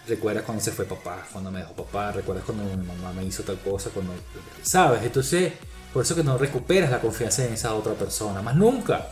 recuerdas 0.08 0.44
cuando 0.44 0.64
se 0.64 0.72
fue 0.72 0.86
papá, 0.86 1.26
cuando 1.32 1.50
me 1.50 1.60
dejó 1.60 1.74
papá, 1.74 2.12
recuerdas 2.12 2.46
cuando 2.46 2.64
mi 2.66 2.86
mamá 2.86 3.12
me 3.14 3.26
hizo 3.26 3.42
tal 3.42 3.58
cosa, 3.58 3.90
cuando. 3.90 4.14
¿Sabes? 4.62 5.02
Entonces, 5.02 5.54
por 5.92 6.04
eso 6.04 6.14
que 6.14 6.24
no 6.24 6.38
recuperas 6.38 6.92
la 6.92 7.02
confianza 7.02 7.46
en 7.46 7.54
esa 7.54 7.74
otra 7.74 7.94
persona, 7.94 8.44
más 8.44 8.56
nunca. 8.56 9.08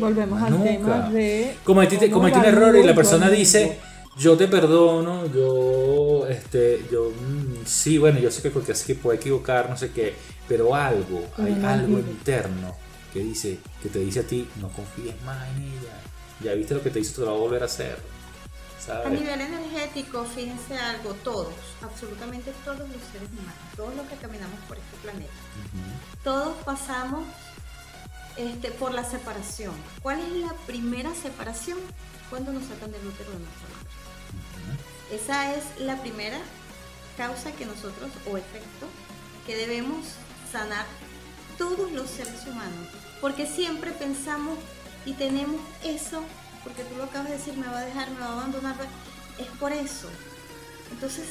Volvemos 0.00 0.42
al 0.42 0.62
tema 0.62 1.10
de. 1.10 1.54
Cometiste, 1.62 2.14
un 2.14 2.44
error 2.44 2.74
y 2.74 2.82
la 2.84 2.94
persona 2.94 3.28
dice: 3.28 3.80
Yo 4.16 4.34
te 4.34 4.48
perdono, 4.48 5.26
yo. 5.26 6.26
este 6.26 6.86
yo 6.90 7.10
mm, 7.10 7.66
Sí, 7.66 7.98
bueno, 7.98 8.18
yo 8.18 8.30
sé 8.30 8.40
que 8.40 8.50
porque 8.50 8.72
así 8.72 8.86
que 8.86 8.94
puede 8.94 9.18
equivocar, 9.18 9.68
no 9.68 9.76
sé 9.76 9.90
qué, 9.90 10.14
pero 10.48 10.74
algo, 10.74 11.26
hay 11.36 11.62
algo 11.62 11.98
interno 11.98 12.81
que 13.12 13.20
dice 13.20 13.58
que 13.82 13.88
te 13.88 13.98
dice 13.98 14.20
a 14.20 14.26
ti: 14.26 14.48
No 14.60 14.68
confíes 14.68 15.20
más 15.22 15.48
en 15.50 15.62
ella. 15.62 16.00
Ya 16.40 16.54
viste 16.54 16.74
lo 16.74 16.82
que 16.82 16.90
te 16.90 17.00
hizo, 17.00 17.14
te 17.14 17.20
lo 17.20 17.26
va 17.28 17.32
a 17.32 17.40
volver 17.40 17.62
a 17.62 17.66
hacer. 17.66 17.98
A 18.88 19.08
nivel 19.08 19.40
energético, 19.40 20.24
fíjense 20.24 20.76
algo, 20.76 21.14
todos, 21.22 21.54
absolutamente 21.82 22.52
todos 22.64 22.80
los 22.80 23.00
seres 23.12 23.28
humanos, 23.30 23.54
todos 23.76 23.94
los 23.94 24.08
que 24.08 24.16
caminamos 24.16 24.58
por 24.66 24.76
este 24.76 24.96
planeta, 24.96 25.32
todos 26.24 26.56
pasamos 26.64 27.22
este, 28.36 28.72
por 28.72 28.92
la 28.92 29.08
separación. 29.08 29.72
¿Cuál 30.02 30.18
es 30.18 30.32
la 30.32 30.52
primera 30.66 31.14
separación? 31.14 31.78
Cuando 32.28 32.52
nos 32.52 32.64
sacan 32.64 32.90
del 32.90 33.06
útero 33.06 33.30
de 33.30 33.38
nuestra 33.38 33.68
madre. 33.68 33.92
Esa 35.12 35.54
es 35.54 35.64
la 35.78 36.00
primera 36.00 36.40
causa 37.16 37.52
que 37.52 37.66
nosotros, 37.66 38.10
o 38.28 38.36
efecto, 38.36 38.88
que 39.46 39.54
debemos 39.54 40.06
sanar 40.50 40.86
todos 41.62 41.92
los 41.92 42.10
seres 42.10 42.44
humanos. 42.46 42.88
Porque 43.20 43.46
siempre 43.46 43.92
pensamos 43.92 44.58
y 45.06 45.12
tenemos 45.12 45.60
eso, 45.84 46.22
porque 46.64 46.82
tú 46.82 46.96
lo 46.96 47.04
acabas 47.04 47.28
de 47.28 47.36
decir, 47.36 47.56
me 47.56 47.68
va 47.68 47.78
a 47.78 47.84
dejar, 47.84 48.10
me 48.10 48.20
va 48.20 48.26
a 48.26 48.32
abandonar, 48.32 48.74
es 49.38 49.46
por 49.58 49.72
eso. 49.72 50.08
Entonces, 50.90 51.26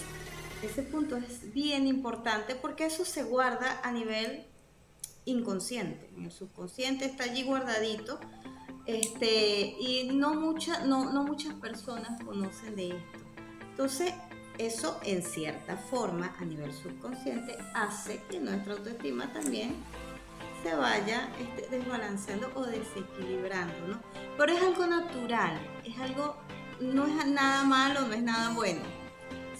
ese 0.63 0.83
punto 0.83 1.17
es 1.17 1.53
bien 1.53 1.85
importante 1.85 2.55
porque 2.55 2.85
eso 2.85 3.03
se 3.03 3.23
guarda 3.23 3.81
a 3.83 3.91
nivel 3.91 4.45
inconsciente, 5.25 6.09
en 6.15 6.25
el 6.25 6.31
subconsciente 6.31 7.05
está 7.05 7.25
allí 7.25 7.43
guardadito, 7.43 8.19
este, 8.85 9.75
y 9.79 10.11
no, 10.13 10.33
mucha, 10.33 10.85
no, 10.85 11.11
no 11.11 11.23
muchas 11.23 11.53
personas 11.55 12.23
conocen 12.23 12.75
de 12.75 12.87
esto. 12.89 13.19
Entonces, 13.69 14.13
eso 14.57 14.99
en 15.03 15.23
cierta 15.23 15.77
forma 15.77 16.35
a 16.39 16.45
nivel 16.45 16.71
subconsciente 16.73 17.57
hace 17.73 18.21
que 18.29 18.39
nuestra 18.39 18.73
autoestima 18.73 19.31
también 19.33 19.75
se 20.63 20.75
vaya 20.75 21.29
este, 21.39 21.75
desbalanceando 21.75 22.51
o 22.55 22.65
desequilibrando, 22.65 23.87
¿no? 23.87 23.99
Pero 24.37 24.53
es 24.53 24.61
algo 24.61 24.85
natural, 24.85 25.59
es 25.85 25.97
algo, 25.99 26.35
no 26.79 27.07
es 27.07 27.25
nada 27.27 27.63
malo, 27.63 28.01
no 28.01 28.13
es 28.13 28.23
nada 28.23 28.53
bueno 28.53 29.01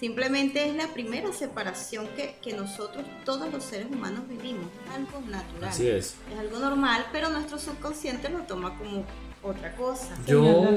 Simplemente 0.02 0.68
es 0.68 0.76
la 0.76 0.88
primera 0.88 1.32
separación 1.32 2.08
que, 2.16 2.54
nosotros, 2.54 3.06
todos 3.24 3.54
los 3.54 3.64
seres 3.64 3.86
humanos, 3.86 4.22
vivimos. 4.28 4.66
Es 4.88 4.96
algo 4.96 5.22
natural. 5.30 5.70
Así 5.70 5.88
es. 5.88 6.16
Es 6.34 6.40
algo 6.40 6.58
normal, 6.58 7.06
pero 7.12 7.30
nuestro 7.30 7.60
subconsciente 7.60 8.28
lo 8.30 8.40
toma 8.40 8.76
como 8.80 9.06
otra 9.44 9.76
cosa. 9.76 10.18
Yo, 10.26 10.68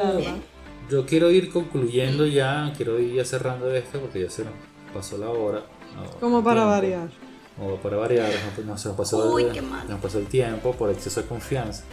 yo 0.91 1.07
quiero 1.07 1.31
ir 1.31 1.51
concluyendo 1.51 2.27
ya, 2.27 2.71
quiero 2.77 3.01
ir 3.01 3.15
ya 3.15 3.25
cerrando 3.25 3.75
esto 3.75 3.99
porque 3.99 4.21
ya 4.21 4.29
se 4.29 4.45
nos 4.45 4.53
pasó 4.93 5.17
la 5.17 5.31
hora. 5.31 5.65
como 6.21 6.45
para 6.45 6.67
variar. 6.67 7.09
Como 7.57 7.77
para 7.77 7.97
variar, 7.97 8.31
no, 8.65 8.77
se 8.77 8.89
nos 8.89 8.97
pasó, 8.97 9.39
nos 9.39 10.01
pasó 10.01 10.19
el 10.19 10.27
tiempo 10.27 10.73
por 10.73 10.91
exceso 10.91 11.23
de 11.23 11.29
confianza. 11.29 11.85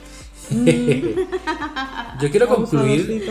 Mm. 0.50 0.66
yo 2.22 2.32
quiero 2.32 2.48
concluir, 2.56 3.24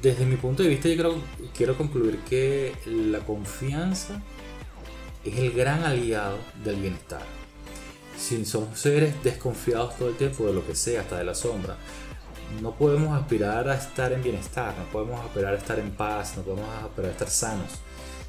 desde 0.00 0.24
mi 0.24 0.36
punto 0.36 0.62
de 0.62 0.68
vista, 0.68 0.88
yo 0.88 0.94
quiero, 0.94 1.14
quiero 1.56 1.76
concluir 1.76 2.18
que 2.28 2.74
la 2.86 3.18
confianza 3.20 4.22
es 5.24 5.36
el 5.36 5.52
gran 5.52 5.82
aliado 5.84 6.38
del 6.64 6.76
bienestar. 6.76 7.22
Si 8.16 8.44
somos 8.44 8.78
seres 8.78 9.14
desconfiados 9.22 9.96
todo 9.96 10.08
el 10.08 10.16
tiempo 10.16 10.46
de 10.46 10.52
lo 10.52 10.66
que 10.66 10.74
sea, 10.74 11.02
hasta 11.02 11.18
de 11.18 11.24
la 11.24 11.34
sombra, 11.34 11.76
no 12.62 12.74
podemos 12.74 13.16
aspirar 13.20 13.68
a 13.68 13.74
estar 13.74 14.12
en 14.12 14.22
bienestar, 14.22 14.74
no 14.78 14.84
podemos 14.90 15.20
aspirar 15.20 15.54
a 15.54 15.58
estar 15.58 15.78
en 15.78 15.90
paz, 15.90 16.36
no 16.36 16.42
podemos 16.42 16.68
aspirar 16.82 17.10
a 17.10 17.12
estar 17.12 17.30
sanos. 17.30 17.72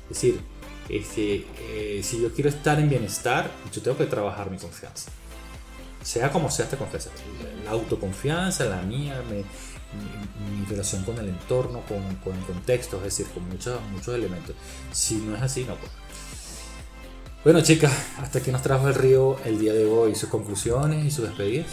Es 0.03 0.09
decir, 0.09 0.41
este, 0.89 1.45
eh, 1.59 2.01
si 2.03 2.21
yo 2.21 2.33
quiero 2.33 2.49
estar 2.49 2.79
en 2.79 2.89
bienestar, 2.89 3.49
yo 3.71 3.81
tengo 3.81 3.97
que 3.97 4.05
trabajar 4.05 4.49
mi 4.49 4.57
confianza 4.57 5.11
sea 6.03 6.31
como 6.31 6.49
sea 6.49 6.65
esta 6.65 6.77
confianza, 6.77 7.09
la 7.65 7.71
autoconfianza, 7.71 8.65
la 8.65 8.81
mía, 8.81 9.21
mi, 9.29 9.43
relación 10.69 11.03
con 11.03 11.17
el 11.17 11.29
entorno, 11.29 11.81
con, 11.87 12.35
el 12.35 12.43
contexto, 12.45 12.97
es 12.97 13.03
decir, 13.03 13.25
con 13.33 13.47
muchos, 13.49 13.79
muchos 13.91 14.13
elementos. 14.13 14.55
Si 14.91 15.15
no 15.15 15.35
es 15.35 15.41
así, 15.41 15.61
no 15.61 15.75
puedo. 15.75 15.91
Bueno, 17.43 17.61
chicas, 17.61 17.91
hasta 18.17 18.39
aquí 18.39 18.51
nos 18.51 18.61
trajo 18.61 18.87
el 18.87 18.95
río 18.95 19.37
el 19.45 19.57
día 19.57 19.73
de 19.73 19.85
hoy, 19.85 20.13
sus 20.13 20.29
conclusiones 20.29 21.05
y 21.05 21.11
sus 21.11 21.25
despedidas. 21.25 21.67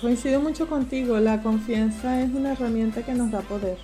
coincido 0.00 0.40
mucho 0.40 0.68
contigo, 0.68 1.18
la 1.20 1.42
confianza 1.42 2.20
es 2.22 2.30
una 2.30 2.52
herramienta 2.52 3.04
que 3.04 3.14
nos 3.14 3.30
da 3.30 3.40
poder 3.42 3.78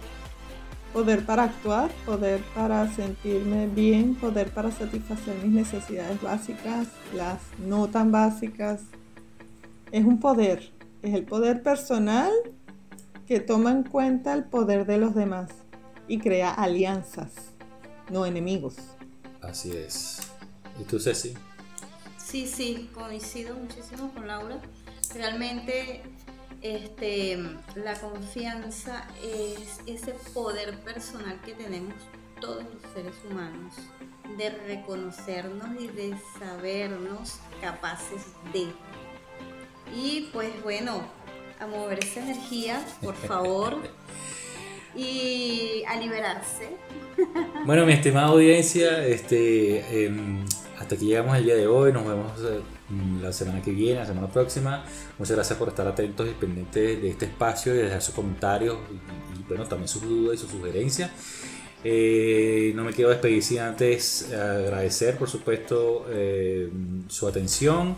poder 0.93 1.25
para 1.25 1.45
actuar, 1.45 1.91
poder 2.05 2.41
para 2.55 2.93
sentirme 2.95 3.67
bien, 3.67 4.15
poder 4.15 4.51
para 4.51 4.71
satisfacer 4.71 5.37
mis 5.43 5.53
necesidades 5.53 6.21
básicas, 6.21 6.89
las 7.15 7.41
no 7.59 7.89
tan 7.89 8.11
básicas. 8.11 8.83
Es 9.93 10.05
un 10.05 10.19
poder, 10.19 10.71
es 11.03 11.15
el 11.15 11.25
poder 11.25 11.63
personal 11.63 12.33
que 13.27 13.41
toma 13.41 13.71
en 13.71 13.85
cuenta 13.85 14.35
el 14.35 14.45
poder 14.45 14.87
de 14.87 14.99
los 14.99 15.15
demás 15.15 15.51
y 16.09 16.19
crea 16.19 16.53
alianzas, 16.53 17.33
no 18.11 18.27
enemigos. 18.27 18.77
Así 19.41 19.71
es. 19.73 20.21
¿Y 20.81 20.85
tú, 20.85 20.99
Ceci? 20.99 21.35
Sí, 22.17 22.47
sí, 22.47 22.91
coincido 22.93 23.57
muchísimo 23.57 24.11
con 24.13 24.27
Laura. 24.27 24.59
Realmente 25.15 26.03
este, 26.63 27.39
la 27.75 27.95
confianza 27.95 29.09
es 29.23 29.81
ese 29.87 30.15
poder 30.35 30.79
personal 30.81 31.41
que 31.45 31.53
tenemos 31.53 31.95
todos 32.41 32.65
los 32.65 32.93
seres 32.93 33.15
humanos 33.29 33.75
de 34.37 34.51
reconocernos 34.51 35.69
y 35.81 35.89
de 35.89 36.15
sabernos 36.39 37.39
capaces 37.61 38.27
de. 38.53 38.67
Y 39.95 40.31
pues 40.33 40.51
bueno, 40.63 41.03
a 41.59 41.67
mover 41.67 41.99
esa 42.05 42.21
energía, 42.21 42.85
por 43.03 43.15
favor, 43.15 43.77
y 44.97 45.83
a 45.87 45.97
liberarse. 45.97 46.77
Bueno, 47.67 47.85
mi 47.85 47.93
estimada 47.93 48.29
audiencia, 48.29 49.07
este, 49.07 50.07
em, 50.07 50.43
hasta 50.79 50.95
aquí 50.95 51.05
llegamos 51.05 51.37
el 51.37 51.45
día 51.45 51.55
de 51.55 51.67
hoy, 51.67 51.93
nos 51.93 52.07
vemos 52.07 52.33
eh, 52.41 52.63
la 53.21 53.33
semana 53.33 53.63
que 53.63 53.71
viene, 53.73 54.01
la 54.01 54.07
semana 54.07 54.29
próxima. 54.29 54.85
Muchas 55.19 55.37
gracias 55.37 55.59
por 55.59 55.69
estar 55.69 55.87
atentos 55.87 56.29
y 56.29 56.33
pendientes 56.33 57.01
de 57.01 57.11
este 57.11 57.27
espacio 57.27 57.75
y 57.75 57.79
de 57.79 57.85
dejar 57.85 58.03
sus 58.03 58.15
comentarios 58.15 58.79
y, 58.91 59.43
bueno, 59.49 59.65
también 59.67 59.89
sus 59.89 60.03
dudas 60.03 60.37
y 60.37 60.39
sus 60.39 60.51
sugerencias. 60.51 61.11
Eh, 61.83 62.73
no 62.75 62.85
me 62.85 62.93
quiero 62.93 63.11
despedir 63.11 63.43
sin 63.43 63.61
antes 63.61 64.31
agradecer, 64.33 65.17
por 65.17 65.31
supuesto, 65.31 66.07
eh, 66.11 66.71
su 67.09 67.27
atención. 67.27 67.97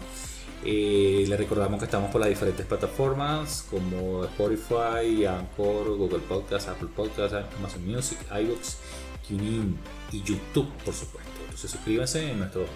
le 0.64 1.36
recordamos 1.36 1.78
que 1.78 1.86
estamos 1.86 2.10
por 2.10 2.20
las 2.20 2.30
diferentes 2.30 2.64
plataformas 2.66 3.66
como 3.68 4.24
Spotify, 4.24 5.24
Anchor, 5.26 5.96
Google 5.96 6.20
Podcast, 6.20 6.68
Apple 6.68 6.88
Podcast, 6.94 7.34
Amazon 7.58 7.84
Music, 7.84 8.18
iBooks, 8.30 8.78
TuneIn 9.26 9.76
y 10.12 10.22
YouTube, 10.22 10.68
por 10.84 10.94
supuesto. 10.94 11.32
Entonces 11.52 11.70
suscríbanse 11.70 12.30
en 12.30 12.38
nuestros, 12.38 12.68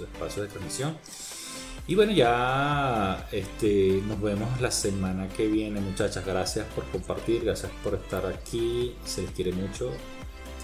espacios 0.00 0.46
de 0.46 0.52
transmisión. 0.52 0.96
Y 1.88 1.94
bueno, 1.94 2.12
ya 2.12 3.28
este, 3.30 4.02
nos 4.06 4.20
vemos 4.20 4.60
la 4.60 4.72
semana 4.72 5.28
que 5.28 5.46
viene, 5.46 5.80
muchachas. 5.80 6.26
Gracias 6.26 6.66
por 6.74 6.84
compartir, 6.86 7.44
gracias 7.44 7.70
por 7.84 7.94
estar 7.94 8.26
aquí. 8.26 8.96
Se 9.04 9.22
les 9.22 9.30
quiere 9.30 9.52
mucho. 9.52 9.92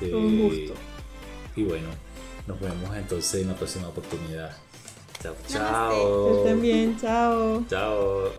Un 0.00 0.42
gusto. 0.42 0.74
Y 1.54 1.62
bueno, 1.62 1.86
nos 2.48 2.58
vemos 2.58 2.96
entonces 2.96 3.42
en 3.42 3.48
la 3.48 3.54
próxima 3.54 3.86
oportunidad. 3.88 4.56
Chao, 5.22 5.34
chao. 5.46 6.26
Que 6.26 6.38
estén 6.38 6.60
bien, 6.60 6.98
chao. 7.00 7.64
Chao. 7.70 8.32